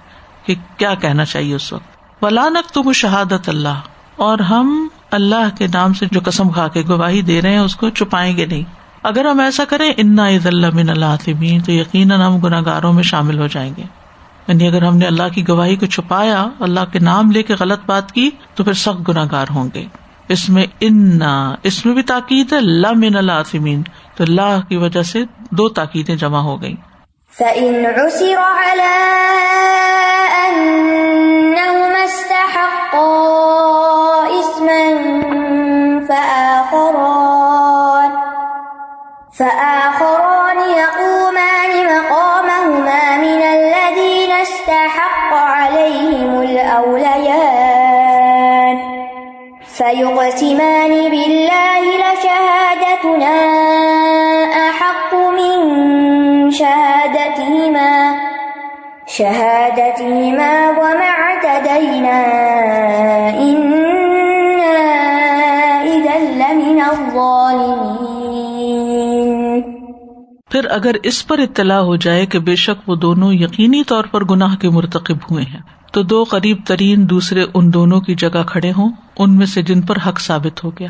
کہ 0.45 0.55
کیا 0.77 0.93
کہنا 0.93 1.25
چاہیے 1.25 1.55
اس 1.55 1.73
وقت۔ 1.73 2.23
ولانک 2.23 2.69
تم 2.69 2.91
شہادت 2.91 3.49
اللہ 3.49 3.79
اور 4.15 4.39
ہم 4.39 4.87
اللہ 5.11 5.57
کے 5.57 5.67
نام 5.67 5.93
سے 5.93 6.05
جو 6.11 6.19
قسم 6.23 6.49
کھا 6.49 6.67
کے 6.67 6.83
گواہی 6.89 7.21
دے 7.21 7.41
رہے 7.41 7.51
ہیں، 7.51 7.59
اس 7.59 7.75
کو 7.75 7.89
چھپائیں 7.89 8.37
گے 8.37 8.45
نہیں۔ 8.45 8.63
اگر 9.03 9.25
ہم 9.25 9.39
ایسا 9.39 9.63
کریں، 9.65 9.93
انا 9.97 10.29
عید 10.29 10.45
اللہ 10.45 10.67
من 10.73 10.89
اللہ 10.89 11.15
تو 11.65 11.71
یقیناً 11.71 12.21
ہم 12.21 12.37
گناگاروں 12.39 12.93
میں 12.93 13.03
شامل 13.03 13.39
ہو 13.39 13.47
جائیں 13.47 13.73
گے۔ 13.77 13.83
یعنی 14.47 14.67
اگر 14.67 14.81
ہم 14.81 14.97
نے 14.97 15.05
اللہ 15.05 15.27
کی 15.33 15.47
گواہی 15.47 15.75
کو 15.75 15.85
چھپایا، 15.85 16.45
اللہ 16.59 16.79
کے 16.91 16.99
نام 16.99 17.31
لے 17.31 17.43
کے 17.43 17.53
غلط 17.59 17.79
بات 17.85 18.11
کی، 18.11 18.29
تو 18.55 18.63
پھر 18.63 18.73
سخت 18.73 19.09
گناگار 19.09 19.45
ہوں 19.55 19.69
گے۔ 19.73 19.85
اس 20.27 20.49
میں 20.49 20.65
انا، 20.81 21.55
اس 21.63 21.85
میں 21.85 21.93
بھی 21.93 22.01
تاکید 22.01 22.53
ہے 22.53 22.57
اللہ 22.57 22.91
من 22.95 23.15
اللہ 23.15 23.41
تو 24.15 24.23
اللہ 24.23 24.59
کی 24.69 24.75
وجہ 24.75 25.03
سے 25.03 25.23
دو 25.51 25.69
تاکیدیں 25.69 26.15
جمع 26.15 26.39
ہو 26.39 26.61
گئی 26.61 26.75
فآخران 39.39 40.57
يقومان 40.57 41.71
مقامهما 41.95 43.17
من 43.17 43.41
الذين 43.41 44.31
استحق 44.31 45.33
عليهم 45.33 46.41
الأوليان. 46.41 47.71
فيقسمان 49.77 51.09
بالله 51.09 51.81
لشهادتنا 52.03 53.35
أحق 54.69 55.13
من 55.15 55.57
شهادتهما. 56.51 58.15
شهادتهما 59.07 60.69
وما 60.69 61.09
اعتدينا 61.09 62.19
اگر 70.71 70.95
اس 71.03 71.27
پر 71.27 71.39
اطلاع 71.39 71.79
ہو 71.79 71.95
جائے 71.95 72.25
کہ 72.25 72.39
بے 72.39 72.55
شک 72.55 72.89
وہ 72.89 72.95
دونوں 72.95 73.33
یقینی 73.33 73.83
طور 73.83 74.03
پر 74.03 74.25
گناہ 74.25 74.55
کے 74.55 74.69
مرتکب 74.69 75.17
ہوئے 75.31 75.43
ہیں، 75.43 75.59
تو 75.91 76.03
دو 76.03 76.23
قریب 76.23 76.57
ترین 76.65 77.09
دوسرے 77.09 77.45
ان 77.53 77.73
دونوں 77.73 78.01
کی 78.01 78.15
جگہ 78.15 78.43
کھڑے 78.47 78.71
ہوں، 78.77 78.91
ان 79.17 79.35
میں 79.35 79.45
سے 79.45 79.61
جن 79.61 79.81
پر 79.81 79.97
حق 80.07 80.19
ثابت 80.19 80.63
ہو 80.63 80.69
گیا۔ 80.69 80.87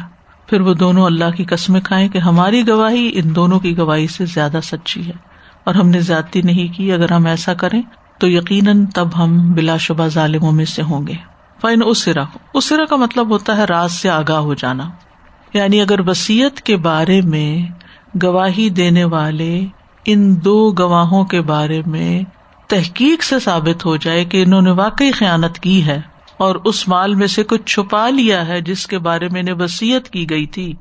پھر 0.48 0.62
وہ 0.62 0.74
دونوں 0.74 1.06
اللہ 1.06 1.32
کی 1.36 1.44
قسمیں 1.44 1.82
کھائیں 1.82 2.10
کہ 2.10 2.18
ہماری 2.18 2.68
گواہی 2.68 3.12
ان 3.14 3.36
دونوں 3.36 3.60
کی 3.60 3.78
گواہی 3.78 4.08
سے 4.08 4.26
زیادہ 4.26 4.60
سچی 4.64 5.08
ہے۔ 5.08 5.32
اور 5.64 5.76
ہم 5.76 5.90
نے 5.90 6.00
زیادتی 6.00 6.42
نہیں 6.42 6.78
کی، 6.78 6.92
اگر 6.92 7.12
ہم 7.12 7.26
ایسا 7.26 7.54
کریں، 7.54 7.82
تو 8.20 8.30
یقیناً 8.30 8.86
تب 8.86 9.08
ہم 9.18 9.54
بلا 9.54 9.78
شبہ 9.78 10.08
ظالموں 10.08 10.52
میں 10.52 10.66
سے 10.66 10.82
ہوں 10.82 11.08
گے۔ 11.08 11.14
فائن 11.62 11.80
اسرا 11.86 12.24
اسرا 12.54 12.86
کا 12.86 12.96
مطلب 12.96 13.30
ہوتا 13.30 13.58
ہے 13.58 13.66
راز 13.66 13.92
سے 13.92 14.10
آگاہ 14.10 14.38
ہو 14.38 14.54
جانا۔ 14.54 14.90
یعنی 15.54 15.82
اگر 15.82 16.10
وسیعت 16.10 16.62
کے 16.62 16.78
بارے 16.78 17.22
میں 17.22 17.81
گواہی 18.24 18.70
دینے 18.70 19.04
والے 19.04 19.66
ان 20.06 20.46
دو 20.46 20.72
گواہوں 20.72 21.26
کے 21.26 21.42
بارے 21.42 21.82
میں 21.86 22.24
تحقیق 22.68 23.24
سے 23.24 23.40
ثابت 23.40 23.86
ہو 23.86 23.96
جائے 23.96 24.26
کہ 24.26 24.44
انہوں 24.44 24.62
نے 24.62 24.72
واقعی 24.72 25.12
خیالت 25.12 25.60
کی 25.60 25.86
ہے 25.86 26.02
اور 26.38 26.56
اس 26.56 26.88
مال 26.88 27.16
میں 27.16 27.28
سے 27.28 27.44
کچھ 27.44 27.62
چھپا 27.66 28.10
لیا 28.10 28.48
ہے 28.48 28.62
جس 28.62 28.88
کے 28.88 29.00
بارے 29.00 29.30
میں 29.30 29.44
وسیعت 29.60 30.10
کی 30.10 30.30
گئی 30.30 30.46
تھی۔ 30.46 30.74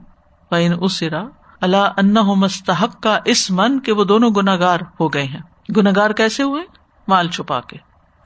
فائن 0.51 0.73
اسرا 0.81 1.25
اللہ 1.61 1.93
ان 1.97 2.15
مستحق 2.15 3.03
کا 3.03 3.19
اس 3.25 3.51
من 3.51 3.81
کے 3.81 3.93
وہ 3.93 4.05
دونوں 4.05 4.31
گناگار 4.31 4.79
ہو 5.01 5.09
گئے 5.09 5.25
ہیں۔ 5.25 5.73
گناگار 5.77 6.11
کیسے 6.11 6.43
ہوئے؟ 6.43 6.63
مال 7.09 7.29
چھپا 7.29 7.61
کے۔ 7.61 7.77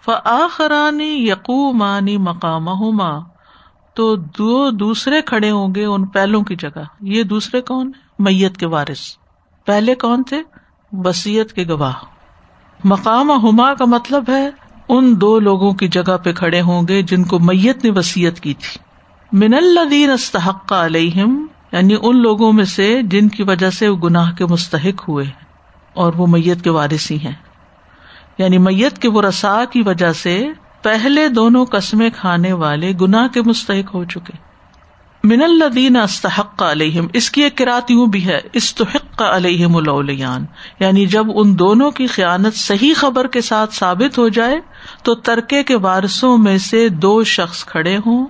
فآخرانی 0.05 1.29
یقومانی 1.29 2.17
مقام 2.17 2.69
تو 3.95 4.17
دو 4.17 4.71
دوسرے 4.71 5.23
کھڑے 5.23 5.51
ہوں 5.51 5.75
گے 5.75 5.85
ان 5.85 6.07
پہلوں 6.07 6.43
کی 6.43 6.57
جگہ۔ 6.57 6.83
یہ 7.01 7.23
دوسرے 7.23 7.61
کون 7.61 7.93
میت 8.25 8.57
کے 8.57 8.66
وارث۔ 8.66 9.00
پہلے 9.66 9.95
کون 9.95 10.23
تھے؟ 10.23 10.43
وسیعت 10.93 11.52
کے 11.52 11.64
گواہ۔ 11.69 11.93
مقام 12.85 13.31
ہما 13.31 13.75
کا 13.75 13.85
مطلب 13.85 14.25
ہے، 14.28 14.50
ان 14.88 15.21
دو 15.21 15.38
لوگوں 15.38 15.73
کی 15.73 15.88
جگہ 15.88 16.16
پہ 16.25 16.33
کھڑے 16.33 16.61
ہوں 16.61 16.88
گے 16.88 17.02
جن 17.02 17.25
کو 17.25 17.38
میت 17.38 17.85
نے 17.85 17.90
وسیعت 17.90 18.40
کی 18.40 18.54
تھی۔ 18.54 18.78
من 19.33 19.54
الدین 19.54 20.11
استحق 20.11 20.73
علیہم 20.73 21.47
یعنی 21.73 21.97
ان 22.02 22.23
لوگوں 22.23 22.52
میں 22.52 22.64
سے 22.64 23.02
جن 23.02 23.28
کی 23.28 23.43
وجہ 23.43 23.71
سے 23.71 23.88
وہ 23.88 23.97
گناہ 23.97 24.33
کے 24.33 24.47
مستحق 24.47 25.09
ہوئے 25.09 25.26
اور 25.95 26.12
وہ 26.16 26.26
میت 26.26 26.64
کے 26.64 26.71
وارث 26.71 27.11
ہی 27.11 27.16
ہیں۔ 27.16 27.35
یعنی 28.38 28.59
میت 28.59 28.99
کے 28.99 29.11
برسا 29.11 29.64
کی 29.64 29.83
وجہ 29.83 30.12
سے 30.12 30.49
پہلے 30.83 31.28
دونوں 31.28 31.66
قسمیں 31.66 32.11
کھانے 32.16 32.52
والے 32.52 32.93
گناہ 33.00 33.28
کے 33.28 33.43
مستحق 33.43 33.95
ہو 33.95 34.04
چکے۔ 34.04 34.44
من 35.25 35.43
الدین 35.43 35.97
استحق 35.97 36.62
علیہم 36.62 37.07
اس 37.12 37.31
کی 37.31 37.43
ایک 37.43 37.57
کرات 37.59 37.90
یوں 37.90 38.07
بھی 38.07 38.25
ہے 38.26 38.38
استحق 38.52 39.23
علیہم 39.23 39.76
الاولیان 39.76 40.45
یعنی 40.81 41.04
جب 41.07 41.26
ان 41.35 41.59
دونوں 41.59 41.90
کی 41.90 42.07
خیانت 42.07 42.57
صحیح 42.57 42.93
خبر 42.97 43.26
کے 43.26 43.40
ساتھ 43.40 43.75
ثابت 43.75 44.19
ہو 44.19 44.28
جائے 44.28 44.61
تو 45.02 45.14
ترکے 45.23 45.62
کے 45.62 45.76
وارثوں 45.76 46.37
میں 46.38 46.57
سے 46.61 46.88
دو 46.99 47.12
شخص 47.28 47.64
کھڑے 47.64 47.97
ہوں 47.97 48.26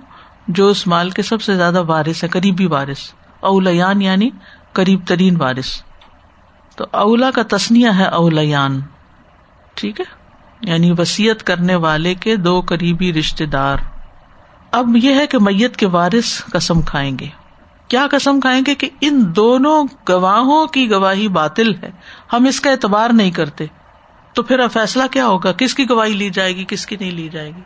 جو 0.49 0.67
اس 0.67 0.85
مال 0.87 1.09
کے 1.09 1.21
سب 1.21 1.41
سے 1.41 1.55
زیادہ 1.55 1.83
وارث 1.87 2.23
ہے 2.23 2.29
قریبی 2.29 2.65
وارث 2.67 3.03
اولیان 3.43 4.01
یعنی 4.01 4.29
قریب 4.73 5.01
ترین 5.07 5.41
وارث 5.41 5.71
تو 6.77 6.85
اولا 6.99 7.31
کا 7.31 7.41
تسنیا 7.49 7.97
ہے 7.97 8.05
اولیان 8.13 8.79
ٹھیک 9.75 9.99
ہے 9.99 10.05
یعنی 10.61 10.93
وسیعت 10.99 11.43
کرنے 11.43 11.75
والے 11.81 12.13
کے 12.19 12.35
دو 12.35 12.59
قریبی 12.61 13.11
رشتے 13.13 13.45
دار 13.49 13.77
اب 14.75 14.97
یہ 15.03 15.15
ہے 15.15 15.27
کہ 15.27 15.39
میت 15.39 15.77
کے 15.77 15.87
وارث 15.87 16.45
قسم 16.45 16.81
کھائیں 16.81 17.19
گے۔ 17.19 17.27
کیا 17.87 18.07
قسم 18.11 18.39
کھائیں 18.39 18.61
گے 18.67 18.75
کہ 18.75 18.89
ان 19.01 19.23
دونوں 19.35 19.83
گواہوں 20.09 20.67
کی 20.67 20.91
گواہی 20.91 21.27
باطل 21.27 21.75
ہے؟ 21.75 21.91
ہم 22.33 22.45
اس 22.45 22.61
کا 22.61 22.71
اعتبار 22.71 23.09
نہیں 23.09 23.31
کرتے۔ 23.31 23.65
تو 24.33 24.43
پھر 24.43 24.59
اب 24.59 24.71
فیصلہ 24.71 25.03
کیا 25.11 25.27
ہوگا؟ 25.27 25.51
کس 25.51 25.73
کی 25.73 25.89
گواہی 25.89 26.13
لی 26.13 26.29
جائے 26.29 26.55
گی؟ 26.55 26.65
کس 26.67 26.85
کی 26.85 26.95
نہیں 26.99 27.11
لی 27.11 27.29
جائے 27.29 27.49
گی؟ 27.49 27.61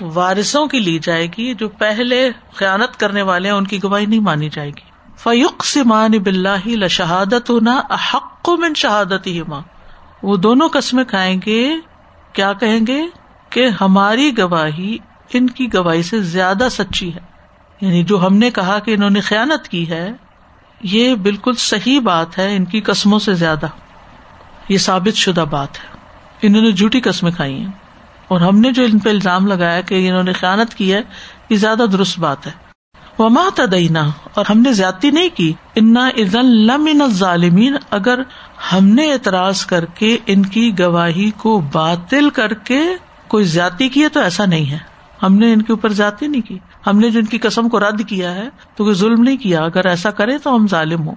وارثوں 0.00 0.66
کی 0.66 0.78
لی 0.78 0.98
جائے 1.02 1.26
گی 1.26 1.54
جو 1.54 1.68
پہلے 1.68 2.30
خیالت 2.54 3.00
کرنے 3.00 3.22
والے 3.22 3.48
ہیں، 3.48 3.56
ان 3.56 3.66
کی 3.66 3.82
گواہی 3.82 4.06
نہیں 4.06 4.20
مانی 4.20 4.48
جائے 4.48 4.70
گی۔ 4.70 5.12
فیوق 5.18 5.64
سمان 5.64 6.10
بلّہ 6.10 6.68
لشہادت 6.68 7.50
ہونا 7.50 7.82
احق 7.90 8.48
من 8.48 8.72
شہادت 8.74 9.26
ہی 9.26 9.42
ماں 9.42 9.60
وہ 10.22 10.36
دونوں 10.36 10.68
قسمیں 10.68 11.04
کھائیں 11.04 11.40
گے۔ 11.46 11.74
کیا 12.32 12.52
کہیں 12.52 12.80
گے؟ 12.86 13.02
کہ 13.50 13.68
ہماری 13.80 14.38
گواہی 14.38 14.98
ان 15.32 15.46
کی 15.46 15.74
گواہی 15.74 16.02
سے 16.02 16.22
زیادہ 16.22 16.68
سچی 16.70 17.14
ہے۔ 17.14 17.20
یعنی 17.80 18.04
جو 18.04 18.26
ہم 18.26 18.36
نے 18.36 18.50
کہا 18.50 18.78
کہ 18.78 18.94
انہوں 18.94 19.10
نے 19.10 19.20
خیالت 19.20 19.68
کی 19.68 19.90
ہے، 19.90 20.12
یہ 20.82 21.14
بالکل 21.14 21.52
صحیح 21.58 22.00
بات 22.00 22.38
ہے، 22.38 22.56
ان 22.56 22.64
کی 22.64 22.80
قسموں 22.80 23.18
سے 23.18 23.34
زیادہ۔ 23.34 23.66
یہ 24.68 24.78
ثابت 24.78 25.16
شدہ 25.16 25.44
بات 25.50 25.78
ہے۔ 25.78 25.88
انہوں 26.42 26.62
نے 26.62 26.72
جھوٹی 26.72 27.00
قسمیں 27.00 27.32
کھائی 27.32 27.54
ہیں۔ 27.54 27.70
اور 28.28 28.40
ہم 28.40 28.58
نے 28.58 28.72
جو 28.72 28.82
ان 28.82 28.98
پہ 28.98 29.10
الزام 29.10 29.46
لگایا 29.46 29.80
کہ 29.80 30.08
انہوں 30.08 30.22
نے 30.22 30.32
خیالت 30.32 30.74
کی 30.74 30.92
ہے، 30.92 31.00
یہ 31.50 31.56
زیادہ 31.56 31.84
درست 31.92 32.18
بات 32.18 32.46
ہے۔ 32.46 32.52
وما 33.18 33.48
تدینا 33.54 34.10
اور 34.34 34.44
ہم 34.50 34.60
نے 34.60 34.72
زیادتی 34.72 35.10
نہیں 35.10 35.28
کی۔ 35.34 35.52
انا 35.76 36.10
لمن 36.42 37.10
ظالمین 37.10 37.76
اگر 37.90 38.18
ہم 38.72 38.86
نے 38.86 39.12
اعتراض 39.12 39.66
کر 39.66 39.84
کے 39.84 40.18
ان 40.26 40.42
کی 40.42 40.78
گواہی 40.78 41.30
کو 41.30 41.60
باطل 41.72 42.30
کر 42.30 42.54
کے 42.54 42.80
کوئی 43.28 43.44
زیادتی 43.44 43.88
کی 43.88 44.02
ہے 44.02 44.08
تو 44.08 44.20
ایسا 44.20 44.44
نہیں 44.44 44.70
ہے۔ 44.70 44.95
ہم 45.26 45.34
نے 45.34 45.52
ان 45.52 45.62
کے 45.62 45.72
اوپر 45.72 45.88
زیادتی 45.88 46.26
نہیں 46.26 46.42
کی۔ 46.42 46.58
ہم 46.86 46.98
نے 46.98 47.10
جو 47.10 47.18
ان 47.18 47.24
کی 47.24 47.38
قسم 47.38 47.68
کو 47.68 47.80
رد 47.80 48.08
کیا 48.08 48.34
ہے، 48.34 48.48
تو 48.76 48.84
کوئی 48.84 48.96
ظلم 48.96 49.22
نہیں 49.22 49.36
کیا۔ 49.36 49.64
اگر 49.64 49.86
ایسا 49.86 50.10
کرے 50.10 50.38
تو 50.38 50.56
ہم 50.56 50.66
ظالم 50.68 51.08
ہوں۔ 51.08 51.14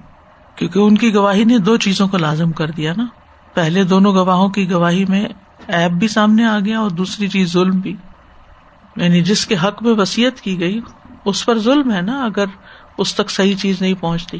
کیونکہ 0.55 0.79
ان 0.79 0.97
کی 0.97 1.15
گواہی 1.15 1.43
نے 1.43 1.57
دو 1.57 1.77
چیزوں 1.77 2.07
کو 2.07 2.17
لازم 2.17 2.51
کر 2.51 2.71
دیا 2.71 2.93
نا۔ 2.97 3.05
پہلے 3.53 3.83
دونوں 3.83 4.13
گواہوں 4.13 4.49
کی 4.49 4.71
گواہی 4.71 5.05
میں 5.05 5.25
ایپ 5.67 5.91
بھی 5.91 6.07
سامنے 6.07 6.45
آ 6.45 6.59
گیا 6.59 6.79
اور 6.79 6.89
دوسری 6.89 7.27
چیز 7.27 7.53
ظلم 7.53 7.79
بھی۔ 7.79 7.95
یعنی 8.95 9.21
جس 9.21 9.47
کے 9.47 9.55
حق 9.55 9.83
میں 9.83 9.93
وسیعت 9.93 10.41
کی 10.41 10.59
گئی، 10.59 10.79
اس 11.25 11.45
پر 11.45 11.59
ظلم 11.59 11.93
ہے 11.93 12.01
نا، 12.01 12.23
اگر 12.23 12.45
اس 12.97 13.15
تک 13.15 13.29
صحیح 13.29 13.55
چیز 13.55 13.81
نہیں 13.81 13.93
پہنچتی۔ 13.93 14.37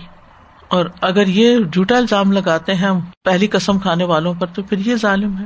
اور 0.67 0.85
اگر 1.01 1.27
یہ 1.27 1.57
جھوٹا 1.57 1.97
الزام 1.97 2.31
لگاتے 2.31 2.73
ہیں 2.73 2.91
پہلی 3.23 3.47
قسم 3.47 3.79
کھانے 3.79 4.03
والوں 4.03 4.33
پر، 4.33 4.47
تو 4.47 4.63
پھر 4.63 4.77
یہ 4.77 4.95
ظالم 4.95 5.37
ہے۔ 5.37 5.45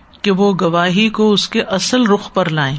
کہ 0.21 0.31
وہ 0.31 0.53
گواہی 0.61 1.09
کو 1.09 1.31
اس 1.31 1.49
کے 1.49 1.61
اصل 1.61 2.07
رخ 2.07 2.33
پر 2.33 2.49
لائیں 2.49 2.77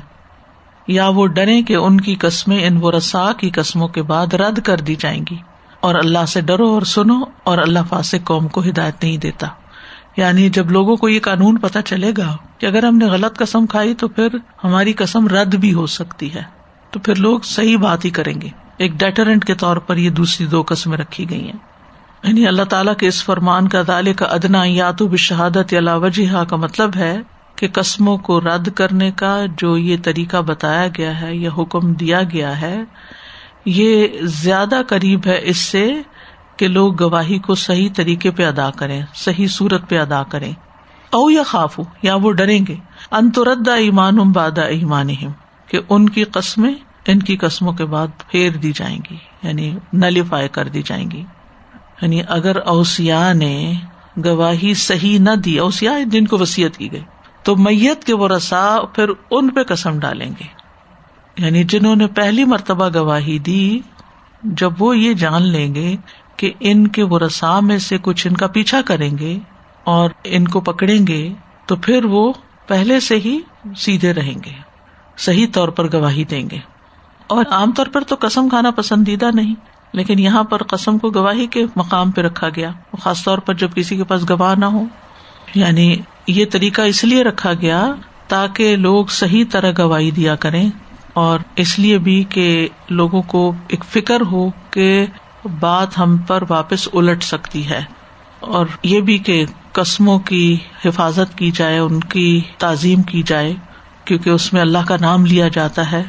یا 0.87 1.09
وہ 1.09 1.27
ڈرے 1.27 1.63
کہ 1.63 1.77
ان 1.77 2.01
کی 2.01 2.15
قسمیں 2.15 2.67
ان 2.67 2.79
و 2.83 2.99
رسا 2.99 3.33
کی 3.33 3.51
قسموں 3.51 3.89
کے 3.89 4.03
بعد 4.03 4.35
رد 4.35 4.59
کر 4.59 4.77
دی 4.77 4.95
جائیں 4.95 5.25
گی 5.31 5.37
اور 5.81 5.95
اللہ 5.95 6.27
سے 6.29 6.41
ڈرو 6.41 6.69
اور 6.69 6.83
سنو 6.83 7.21
اور 7.45 7.59
اللہ 7.59 7.79
فاسق 7.89 8.27
قوم 8.27 8.49
کو 8.49 8.61
ہدایت 8.61 9.03
نہیں 9.03 9.17
دیتا۔ 9.17 9.47
یعنی 10.17 10.51
جب 10.51 10.71
لوگوں 10.71 10.97
کو 10.97 11.09
یہ 11.09 11.21
قانون 11.21 11.57
پتا 11.57 11.83
چلے 11.83 12.13
گا 12.19 12.37
کہ 12.59 12.67
اگر 12.67 12.85
ہم 12.85 12.97
نے 12.97 13.05
غلط 13.05 13.39
قسم 13.39 13.67
کھائی 13.67 13.95
تو 13.95 14.09
پھر 14.09 14.29
ہماری 14.65 14.93
قسم 14.93 15.29
رد 15.29 15.55
بھی 15.55 15.73
ہو 15.73 15.87
سکتی 15.87 16.35
ہے۔ 16.35 16.43
تو 16.91 17.01
پھر 17.01 17.15
لوگ 17.17 17.41
صحیح 17.41 17.77
بات 17.79 18.05
ہی 18.05 18.11
کریں 18.11 18.41
گے۔ 18.41 18.49
ایک 18.77 18.93
ڈیٹرنٹ 18.93 19.45
کے 19.45 19.55
طور 19.55 19.77
پر 19.77 19.97
یہ 19.97 20.11
دوسری 20.11 20.47
دو 20.47 20.63
قسمیں 20.67 20.99
رکھی 20.99 21.31
گئی 21.31 21.45
ہیں۔ 21.45 21.73
یعنی 22.23 22.47
اللہ 22.47 22.63
تعالیٰ 22.63 22.97
کے 22.97 23.07
اس 23.07 23.25
فرمان 23.25 23.69
کا 23.69 23.83
دالے 23.87 24.15
کا 24.15 24.25
ادنا 24.25 24.63
یا 24.65 24.91
تو 24.91 25.09
بشہادت 25.09 25.73
یا 25.73 25.95
وجہ 25.95 26.45
کا 26.45 26.57
مطلب 26.57 26.91
ہے 26.97 27.19
کہ 27.57 27.69
قسموں 27.73 28.19
کو 28.19 28.41
رد 28.41 28.69
کرنے 28.75 29.11
کا 29.11 29.41
جو 29.57 29.79
یہ 29.79 29.97
طریقہ 30.03 30.37
بتایا 30.37 30.89
گیا 30.99 31.21
ہے 31.21 31.37
یا 31.37 31.51
حکم 31.59 31.93
دیا 31.93 32.23
گیا 32.23 32.61
ہے، 32.61 32.81
یہ 33.65 34.07
زیادہ 34.23 34.83
قریب 34.89 35.27
ہے 35.27 35.41
اس 35.43 35.57
سے 35.57 35.93
کہ 36.57 36.69
لوگ 36.69 37.03
گواہی 37.03 37.39
کو 37.39 37.55
صحیح 37.55 37.89
طریقے 37.97 38.31
پہ 38.31 38.47
ادا 38.47 38.71
کریں، 38.71 39.03
صحیح 39.15 39.47
صورت 39.47 39.89
پہ 39.89 39.99
ادا 39.99 40.23
کریں۔ 40.23 40.53
او 41.11 41.31
یا 41.31 41.43
خاف 41.43 41.81
یا 42.03 42.15
وہ 42.15 42.33
ڈریں 42.33 42.67
گے۔ 42.69 42.77
انتردا 43.11 43.75
ایمان 43.75 44.17
بادا 44.17 44.63
ایمان 44.63 45.09
کہ 45.67 45.81
ان 45.89 46.09
کی 46.09 46.25
قسمیں 46.25 46.75
ان 47.07 47.19
کی 47.19 47.37
قسموں 47.37 47.73
کے 47.73 47.85
بعد 47.85 48.07
پھیر 48.29 48.51
دی 48.51 48.73
جائیں 48.73 48.99
گی 49.11 49.17
یعنی 49.43 49.77
نلیفائی 49.93 50.49
کر 50.49 50.69
دی 50.69 50.83
جائیں 50.83 51.11
گی۔ 51.11 51.25
یعنی 52.03 52.21
اگر 52.29 52.57
اوسیا 52.57 53.33
نے 53.33 53.75
گواہی 54.25 54.75
صحیح 54.75 55.19
نہ 55.19 55.31
دی 55.31 55.59
اوسیا 55.59 55.93
جن 56.07 56.27
کو 56.27 56.39
وسیعت 56.39 56.77
کی 56.77 56.93
گئی 56.93 57.01
تو 57.43 57.57
میت 57.57 58.05
کے 58.05 58.15
وہ 58.15 58.29
رسا 58.29 58.77
پھر 58.95 59.11
ان 59.31 59.49
پہ 59.49 59.63
قسم 59.63 59.99
ڈالیں 59.99 60.31
گے۔ 60.41 60.63
یعنی 61.39 61.65
جنہوں 61.65 61.97
نے 61.97 62.07
پہلی 62.07 62.45
مرتبہ 62.45 62.89
گواہی 62.95 63.39
دی، 63.39 63.81
جب 64.43 64.73
وہ 64.79 64.99
یہ 64.99 65.13
جان 65.13 65.43
لیں 65.43 65.75
گے 65.75 65.97
کہ 66.37 66.53
ان 66.61 66.89
کے 66.89 67.03
وہ 67.03 67.19
رسا 67.19 67.61
میں 67.61 67.79
سے 67.79 67.99
کچھ 68.03 68.27
ان 68.27 68.37
کا 68.37 68.47
پیچھا 68.47 68.83
کریں 68.83 69.19
گے 69.19 69.39
اور 69.85 70.11
ان 70.25 70.49
کو 70.49 70.61
پکڑیں 70.61 71.07
گے، 71.07 71.33
تو 71.67 71.77
پھر 71.77 72.05
وہ 72.05 72.33
پہلے 72.67 73.01
سے 73.01 73.17
ہی 73.17 73.41
سیدھے 73.77 74.13
رہیں 74.13 74.35
گے، 74.45 74.53
صحیح 75.19 75.47
طور 75.53 75.69
پر 75.69 75.93
گواہی 75.93 76.25
دیں 76.25 76.51
گے۔ 76.51 76.59
اور 77.27 77.45
عام 77.51 77.73
طور 77.73 77.87
پر 77.87 78.01
تو 78.01 78.17
قسم 78.21 78.49
کھانا 78.49 78.71
پسندیدہ 78.71 79.31
نہیں، 79.35 79.55
لیکن 79.93 80.19
یہاں 80.19 80.45
پر 80.45 80.63
قسم 80.63 80.99
کو 80.99 81.11
گواہی 81.11 81.47
کے 81.47 81.67
مقام 81.77 82.11
پہ 82.11 82.21
رکھا 82.21 82.49
گیا، 82.49 82.71
خاص 83.01 83.25
طور 83.25 83.39
پر 83.39 83.55
جب 83.55 83.75
کسی 83.75 83.97
کے 83.97 84.05
پاس 84.05 84.31
گواہ 84.31 84.55
نہ 84.55 84.65
ہو۔ 84.65 84.85
یعنی 85.55 85.97
یہ 86.27 86.45
طریقہ 86.51 86.83
اس 86.83 87.05
لیے 87.05 87.25
رکھا 87.25 87.53
گیا 87.55 87.93
تاکہ 88.29 88.77
لوگ 88.77 89.07
صحیح 89.07 89.45
طرح 89.51 89.73
گواہی 89.79 90.11
دیا 90.11 90.35
کریں 90.35 90.71
اور 91.13 91.39
اس 91.57 91.79
لیے 91.79 91.99
بھی 91.99 92.25
کہ 92.29 92.69
لوگوں 92.91 93.23
کو 93.23 93.53
ایک 93.69 93.85
فکر 93.85 94.21
ہو 94.21 94.51
کہ 94.71 95.07
بات 95.61 95.99
ہم 95.99 96.17
پر 96.17 96.45
واپس 96.49 96.89
الٹ 96.93 97.23
سکتی 97.23 97.69
ہے 97.69 97.85
اور 98.41 98.67
یہ 98.83 99.01
بھی 99.01 99.19
کہ 99.19 99.45
قسموں 99.73 100.19
کی 100.19 100.57
حفاظت 100.85 101.39
کی 101.39 101.51
جائے، 101.51 101.79
ان 101.79 102.01
کی 102.01 102.41
تعظیم 102.59 103.03
کی 103.03 103.23
جائے، 103.23 103.55
کیونکہ 104.05 104.31
اس 104.31 104.53
میں 104.53 104.61
اللہ 104.61 104.79
کا 104.89 104.97
نام 105.01 105.27
لیا 105.27 105.49
جاتا 105.49 105.93
ہے۔ 105.93 106.03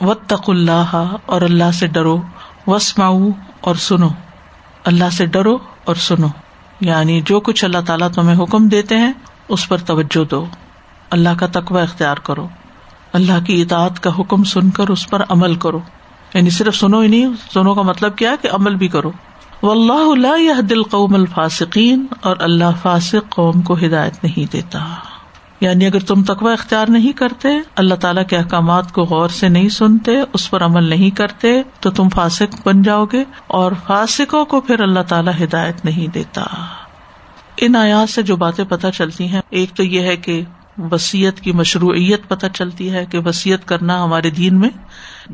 و 0.00 0.14
تق 0.14 0.50
اللہ 0.50 1.16
اور 1.26 1.42
اللہ 1.42 1.70
سے 1.74 1.86
ڈرو 1.86 2.20
وسماؤ 2.66 3.28
اور 3.60 3.74
سنو۔ 3.74 4.08
اللہ 4.84 5.10
سے 5.12 5.26
ڈرو 5.26 5.58
اور 5.84 5.94
سنو۔ 5.94 6.26
یعنی 6.80 7.20
جو 7.20 7.40
کچھ 7.40 7.64
اللہ 7.64 7.78
تعالیٰ 7.86 8.08
تمہیں 8.10 8.42
حکم 8.42 8.68
دیتے 8.68 8.98
ہیں 8.98 9.12
اس 9.52 9.68
پر 9.68 9.78
توجہ 9.78 10.24
دو۔ 10.24 10.46
اللہ 11.10 11.28
کا 11.40 11.46
تقوی 11.46 11.82
اختیار 11.82 12.16
کرو۔ 12.16 12.48
اللہ 13.12 13.44
کی 13.46 13.62
اطاعت 13.62 14.00
کا 14.00 14.10
حکم 14.18 14.44
سن 14.44 14.70
کر 14.70 14.88
اس 14.88 15.10
پر 15.10 15.22
عمل 15.28 15.54
کرو۔ 15.54 15.80
یعنی 16.34 16.50
صرف 16.50 16.76
سنو 16.76 17.00
ہی 17.00 17.08
نہیں، 17.08 17.26
سنو 17.54 17.74
کا 17.74 17.82
مطلب 17.82 18.16
کیا 18.16 18.34
کہ 18.42 18.48
عمل 18.52 18.74
بھی 18.74 18.88
کرو۔ 18.88 19.12
و 19.62 19.70
اللہ 19.70 19.92
اللہ 19.92 20.60
دل 20.60 20.82
قوم 20.82 21.14
الفاصقین 21.14 22.06
اور 22.20 22.36
اللہ 22.40 22.64
فاسق 22.82 23.28
قوم 23.28 23.62
کو 23.62 23.74
ہدایت 23.74 24.24
نہیں 24.24 24.52
دیتا۔ 24.52 24.78
یعنی 25.60 25.86
اگر 25.86 26.00
تم 26.00 26.22
تقوی 26.22 26.52
اختیار 26.52 26.86
نہیں 26.88 27.12
کرتے، 27.12 27.48
اللہ 27.76 27.94
تعالیٰ 27.94 28.26
کے 28.26 28.36
احکامات 28.36 28.92
کو 28.92 29.02
غور 29.02 29.28
سے 29.28 29.48
نہیں 29.48 29.68
سنتے، 29.68 30.12
اس 30.32 30.50
پر 30.50 30.64
عمل 30.64 30.84
نہیں 30.84 31.10
کرتے، 31.10 31.62
تو 31.80 31.90
تم 31.90 32.08
فاسق 32.08 32.68
بن 32.68 32.82
جاؤ 32.82 33.04
گے 33.04 33.24
اور 33.46 33.72
فاسقوں 33.86 34.44
کو 34.44 34.60
پھر 34.60 34.80
اللہ 34.80 35.00
تعالیٰ 35.08 35.32
ہدایت 35.44 35.84
نہیں 35.84 36.12
دیتا۔ 36.12 36.44
ان 37.64 37.76
آیات 37.76 38.10
سے 38.10 38.22
جو 38.22 38.36
باتیں 38.36 38.64
پتہ 38.64 38.86
چلتی 38.94 39.28
ہیں، 39.28 39.40
ایک 39.50 39.70
تو 39.70 39.84
یہ 39.84 40.00
ہے 40.00 40.16
کہ 40.16 40.42
وسیعت 40.78 41.40
کی 41.40 41.52
مشروعیت 41.52 42.28
پتہ 42.28 42.46
چلتی 42.54 42.90
ہے 42.90 43.06
کہ 43.10 43.18
وسیعت 43.18 43.68
کرنا 43.68 44.04
ہمارے 44.04 44.30
دین 44.30 44.60
میں 44.60 44.68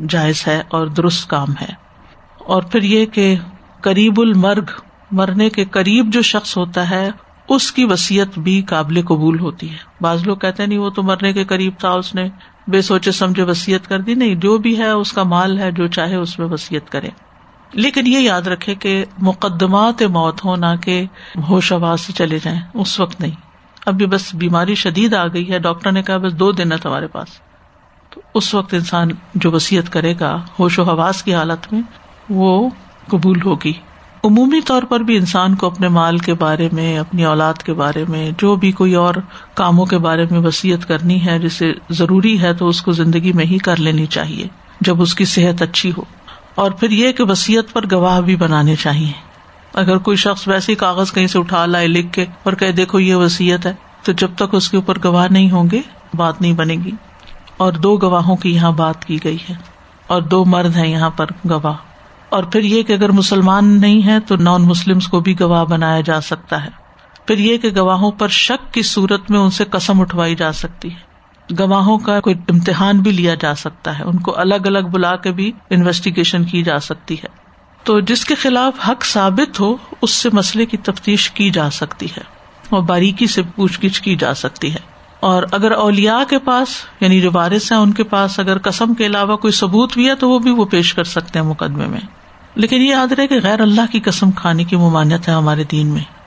جائز 0.09 0.45
ہے 0.47 0.63
اور 0.69 0.87
درست 0.87 1.31
کام 1.31 1.49
ہے۔ 1.61 1.69
اور 2.39 2.63
پھر 2.63 2.83
یہ 2.83 3.07
کہ 3.07 3.35
قریب 3.81 4.21
المرگ، 4.21 4.65
مرنے 5.11 5.51
کے 5.51 5.65
قریب 5.65 6.13
جو 6.13 6.23
شخص 6.23 6.57
ہوتا 6.57 6.91
ہے، 6.91 7.11
اس 7.49 7.73
کی 7.73 7.85
وسیعت 7.85 8.39
بھی 8.39 8.63
قابل 8.63 9.03
قبول 9.03 9.41
ہوتی 9.41 9.71
ہے۔ 9.71 9.77
بعض 10.01 10.27
لوگ 10.27 10.37
کہتے 10.37 10.67
نہیں، 10.67 10.79
وہ 10.79 10.91
تو 10.91 11.03
مرنے 11.03 11.33
کے 11.33 11.45
قریب 11.45 11.73
تھا، 11.79 11.91
اس 11.91 12.15
نے 12.15 12.29
بے 12.69 12.83
سوچے 12.83 13.13
سمجھے 13.13 13.43
وسیعت 13.43 13.89
کر 13.89 14.01
دی۔ 14.01 14.15
نہیں، 14.15 14.35
جو 14.35 14.59
بھی 14.59 14.79
ہے، 14.79 14.91
اس 14.91 15.13
کا 15.13 15.23
مال 15.23 15.59
ہے، 15.59 15.73
جو 15.73 15.87
چاہے، 15.87 16.15
اس 16.15 16.39
میں 16.39 16.47
وسیعت 16.47 16.91
کرے۔ 16.91 17.09
لیکن 17.73 18.07
یہ 18.07 18.19
یاد 18.19 18.43
رکھے 18.43 18.75
کہ 18.75 19.05
مقدمات 19.19 20.03
موت 20.03 20.45
ہو 20.45 20.57
نہ 20.57 20.67
کہ 20.81 21.05
ہوش 21.49 21.73
آواز 21.73 22.01
سے 22.01 22.13
چلے 22.13 22.39
جائیں، 22.43 22.61
اس 22.75 23.01
وقت 23.01 23.21
نہیں۔ 23.21 23.31
ابھی 23.87 24.07
بس 24.07 24.35
بیماری 24.35 24.75
شدید 24.75 25.15
آ 25.15 25.27
گئی 25.27 25.51
ہے، 25.51 25.59
ڈاکٹر 25.59 25.93
نے 25.93 26.03
کہا 26.03 26.17
بس 26.17 26.33
دو 26.33 26.53
دن 26.53 26.73
ہے 26.73 26.77
تمہارے 26.77 27.07
پاس۔ 27.07 27.29
تو 28.11 28.21
اس 28.35 28.55
وقت 28.55 28.75
انسان 28.75 29.09
جو 29.35 29.51
وسیعت 29.51 29.93
کرے 29.93 30.15
گا 30.21 30.43
ہوش 30.61 30.79
و 30.79 30.83
حواس 30.83 31.23
کی 31.23 31.35
حالت 31.35 31.73
میں، 31.73 31.81
وہ 32.31 32.71
قبول 33.09 33.41
ہوگی۔ 33.45 33.73
عمومی 34.25 34.61
طور 34.61 34.83
پر 34.83 35.01
بھی 35.01 35.17
انسان 35.17 35.55
کو 35.55 35.67
اپنے 35.67 35.89
مال 35.89 36.19
کے 36.19 36.35
بارے 36.35 36.69
میں، 36.73 36.99
اپنی 36.99 37.25
اولاد 37.25 37.55
کے 37.55 37.73
بارے 37.73 38.05
میں، 38.09 38.31
جو 38.39 38.57
بھی 38.57 38.73
کوئی 38.73 38.95
اور 38.95 39.15
کاموں 39.55 39.87
کے 39.87 39.99
بارے 39.99 40.27
میں 40.31 40.41
وسیعت 40.41 40.89
کرنی 40.89 41.27
ہے، 41.27 41.39
جسے 41.39 41.73
ضروری 41.91 42.41
ہے 42.41 42.55
تو 42.55 42.69
اس 42.69 42.83
کو 42.83 42.93
زندگی 42.93 43.33
میں 43.33 43.45
ہی 43.45 43.59
کر 43.59 43.77
لینی 43.77 44.07
چاہیے، 44.07 44.49
جب 44.81 45.03
اس 45.03 45.15
کی 45.15 45.25
صحت 45.25 45.63
اچھی 45.63 45.93
ہو۔ 45.97 46.03
اور 46.59 46.71
پھر 46.71 46.91
یہ 46.91 47.13
کہ 47.13 47.25
وسیعت 47.25 47.73
پر 47.73 47.85
گواہ 47.93 48.21
بھی 48.21 48.37
بنانے 48.37 48.77
چاہیے۔ 48.77 49.13
اگر 49.75 49.99
کوئی 49.99 50.17
شخص 50.17 50.49
ویسے 50.49 50.75
کاغذ 50.75 51.13
کہیں 51.13 51.27
سے 51.27 51.39
اٹھا 51.39 51.67
لائے 51.67 51.89
لکھ 51.89 52.13
کے 52.13 52.25
اور 52.43 52.53
کہ 52.53 52.73
دیکھو، 52.73 53.01
یہ 53.01 53.15
وسیعت 53.15 53.67
ہے، 53.67 53.73
تو 54.03 54.13
جب 54.13 54.31
تک 54.37 54.55
اس 54.55 54.71
کے 54.71 54.77
اوپر 54.77 54.99
گواہ 55.05 55.29
نہیں 55.31 55.51
ہوں 55.51 55.69
گے، 55.73 55.81
بات 56.15 56.41
نہیں 56.41 56.53
بنے 56.53 56.75
گی۔ 56.85 56.91
اور 57.57 57.73
دو 57.73 57.97
گواہوں 57.97 58.37
کی 58.37 58.55
یہاں 58.55 58.73
بات 58.73 59.05
کی 59.05 59.19
گئی 59.25 59.37
ہے 59.51 59.55
اور 60.07 60.23
دو 60.23 60.45
مرد 60.45 60.77
ہیں 60.77 60.89
یہاں 60.89 61.11
پر 61.11 61.27
گواہ۔ 61.51 61.75
اور 62.29 62.45
پھر 62.45 62.63
یہ 62.63 62.83
کہ 62.83 62.93
اگر 62.93 63.09
مسلمان 63.09 63.81
نہیں 63.81 64.07
ہے 64.07 64.21
تو 64.21 64.37
نان 64.37 64.63
مسلم 64.63 64.99
کو 65.11 65.21
بھی 65.21 65.41
گواہ 65.41 65.65
بنایا 65.65 66.01
جا 66.01 66.21
سکتا 66.21 66.65
ہے۔ 66.65 66.71
پھر 67.27 67.39
یہ 67.39 67.57
کہ 67.57 67.71
گواہوں 67.77 68.11
پر 68.11 68.29
شک 68.29 68.75
کی 68.75 68.83
صورت 68.83 69.31
میں 69.31 69.39
ان 69.39 69.51
سے 69.51 69.65
قسم 69.65 70.01
اٹھوائی 70.01 70.35
جا 70.35 70.53
سکتی 70.53 70.91
ہے۔ 70.91 71.08
گواہوں 71.59 71.99
کا 71.99 72.21
کوئی 72.21 72.37
امتحان 72.49 72.99
بھی 72.99 73.11
لیا 73.11 73.35
جا 73.35 73.55
سکتا 73.55 73.99
ہے۔ 73.99 74.05
ان 74.05 74.19
کو 74.19 74.39
الگ 74.39 74.55
الگ 74.55 74.79
بلا 74.79 75.17
کے 75.17 75.33
بھی 75.33 75.53
انویسٹیگیشن 75.71 76.45
کی 76.45 76.63
جا 76.63 76.79
سکتی 76.79 77.15
ہے۔ 77.15 77.29
تو 77.85 78.01
جس 78.01 78.25
کے 78.25 78.35
خلاف 78.35 78.91
حق 78.91 79.05
ثابت 79.05 79.61
ہو، 79.61 79.77
اس 80.03 80.11
سے 80.11 80.29
مسئلے 80.33 80.67
کی 80.67 80.77
تفتیش 80.77 81.31
کی 81.31 81.51
جا 81.51 81.71
سکتی 81.71 82.07
ہے 82.07 82.23
اور 82.71 82.83
باریکی 82.83 83.27
سے 83.27 83.43
پوچھ 83.43 83.81
گچھ 83.87 84.03
کی 84.03 84.17
جا 84.17 84.35
سکتی 84.35 84.75
ہے۔ 84.75 84.79
اور 85.21 85.43
اگر 85.53 85.71
اولیا 85.71 86.19
کے 86.31 86.39
پاس 86.39 86.69
یعنی 87.01 87.21
جو 87.21 87.31
وارث 87.33 87.73
ہیں 87.73 87.79
ان 87.79 87.93
کے 87.93 88.05
پاس 88.05 88.39
اگر 88.39 88.59
قسم 88.59 88.95
کے 88.95 89.07
علاوہ 89.07 89.37
کوئی 89.37 89.53
ثبوت 89.53 89.95
بھی 89.95 90.09
ہے، 90.09 90.15
تو 90.15 90.31
وہ 90.31 90.39
بھی 90.39 90.51
وہ 90.51 90.65
پیش 90.65 90.95
کر 90.95 91.05
سکتے 91.05 91.39
ہیں 91.39 91.47
مقدمے 91.47 91.87
میں۔ 91.87 92.01
لیکن 92.55 92.77
یہ 92.77 92.91
یاد 92.91 93.13
رہے 93.13 93.27
کہ 93.27 93.39
غیر 93.43 93.61
اللہ 93.61 93.93
کی 93.93 94.01
قسم 94.01 94.31
کھانے 94.31 94.65
کی 94.65 94.77
ممانعت 94.77 95.29
ہے 95.29 95.33
ہمارے 95.33 95.65
دین 95.65 95.87
میں۔ 95.87 96.18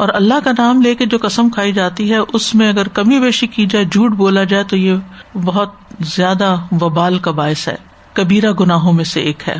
اور 0.00 0.08
اللہ 0.12 0.34
کا 0.44 0.50
نام 0.58 0.82
لے 0.82 0.94
کے 0.94 1.06
جو 1.06 1.18
قسم 1.22 1.48
کھائی 1.48 1.72
جاتی 1.72 2.12
ہے، 2.12 2.16
اس 2.32 2.54
میں 2.54 2.68
اگر 2.68 2.88
کمی 2.88 3.20
بیشی 3.20 3.46
کی 3.46 3.66
جائے، 3.66 3.84
جھوٹ 3.84 4.12
بولا 4.12 4.44
جائے، 4.44 4.64
تو 4.64 4.76
یہ 4.76 4.94
بہت 5.34 5.72
زیادہ 6.00 6.56
وبال 6.80 7.18
کا 7.18 7.30
باعث 7.30 7.68
ہے۔ 7.68 7.76
کبیرا 8.12 8.48
گناہوں 8.60 8.92
میں 8.92 9.04
سے 9.04 9.20
ایک 9.20 9.48
ہے۔ 9.48 9.56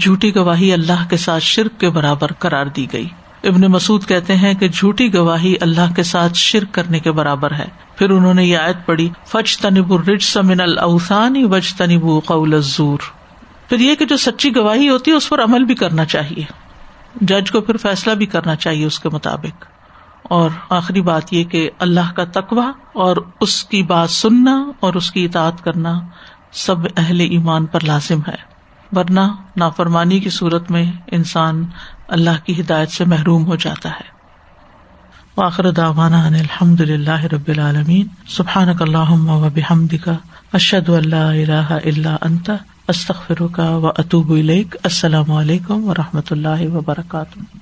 جھوٹی 0.00 0.36
گواہی 0.36 0.72
اللہ 0.72 1.08
کے 1.10 1.16
ساتھ 1.16 1.42
شرک 1.42 1.80
کے 1.80 1.90
برابر 1.90 2.32
قرار 2.32 2.66
دی 2.66 2.86
گئی۔ 2.92 3.08
ابن 3.44 3.60
مسعد 3.60 4.08
کہتے 4.08 4.36
ہیں 4.36 4.54
کہ 4.54 4.68
جھوٹی 4.68 5.14
گواہی 5.14 5.54
اللہ 5.60 5.94
کے 5.96 6.02
ساتھ 6.02 6.32
شرک 6.34 6.74
کرنے 6.74 6.98
کے 6.98 7.12
برابر 7.12 7.52
ہے۔ 7.52 7.66
پھر 7.96 8.10
انہوں 8.10 8.34
نے 8.34 8.44
یہ 8.44 8.58
آیت 8.58 8.86
پڑھی 8.86 9.10
فج 9.26 9.58
تنب 9.58 9.92
الرج 9.92 10.22
سمن 10.22 10.60
الاوسانی 10.60 11.44
وج 11.44 11.74
تنب 11.74 12.24
قول 12.24 12.54
الزور۔ 12.54 12.98
پھر 13.68 13.78
یہ 13.78 13.94
کہ 13.94 14.04
جو 14.04 14.16
سچی 14.16 14.56
گواہی 14.56 14.88
ہوتی 14.88 15.10
ہے، 15.10 15.16
اس 15.16 15.28
پر 15.28 15.44
عمل 15.44 15.64
بھی 15.64 15.74
کرنا 15.74 16.04
چاہیے۔ 16.04 16.44
جج 17.20 17.50
کو 17.50 17.60
پھر 17.60 17.76
فیصلہ 17.76 18.12
بھی 18.12 18.26
کرنا 18.26 18.56
چاہیے 18.56 18.86
اس 18.86 19.00
کے 19.00 19.08
مطابق۔ 19.08 19.64
اور 20.32 20.50
آخری 20.70 21.00
بات 21.00 21.32
یہ 21.32 21.44
کہ 21.44 21.70
اللہ 21.78 22.12
کا 22.16 22.24
تقوا 22.24 22.72
اور 22.92 23.16
اس 23.40 23.64
کی 23.64 23.82
بات 23.82 24.10
سننا 24.10 24.64
اور 24.80 24.94
اس 24.94 25.12
کی 25.12 25.24
اطاعت 25.24 25.64
کرنا 25.64 26.00
سب 26.52 26.76
اہل 26.96 27.20
ایمان 27.20 27.66
پر 27.66 27.84
لازم 27.84 28.20
ہے۔ 28.28 28.34
ورنہ 28.92 29.20
نافرمانی 29.56 30.20
کی 30.20 30.30
صورت 30.30 30.70
میں 30.70 30.92
انسان 31.06 31.64
اللہ 32.08 32.44
کی 32.44 32.60
ہدایت 32.60 32.90
سے 32.90 33.04
محروم 33.04 33.46
ہو 33.46 33.56
جاتا 33.56 33.90
ہے۔ 33.90 34.12
واخر 35.36 35.70
داوانا 35.70 36.26
الحمد 36.26 36.80
للہ 36.80 37.24
رب 37.24 37.48
العالمین۔ 37.48 38.06
سبحان 38.28 38.68
اللہ 38.80 39.30
و 39.30 39.48
بحمد 39.54 39.94
کا 40.04 40.14
اشد 40.52 40.88
اللہ 40.88 41.16
الہ 41.16 41.72
الا 41.84 42.16
انت 42.22 42.50
استخر 42.88 43.46
کا 43.46 43.76
و 43.76 43.86
اطوب 43.86 44.32
السلام 44.84 45.32
علیکم 45.32 45.84
و 45.84 45.94
رحمۃ 45.94 46.28
اللہ 46.30 46.74
وبرکاتہ۔ 46.74 47.61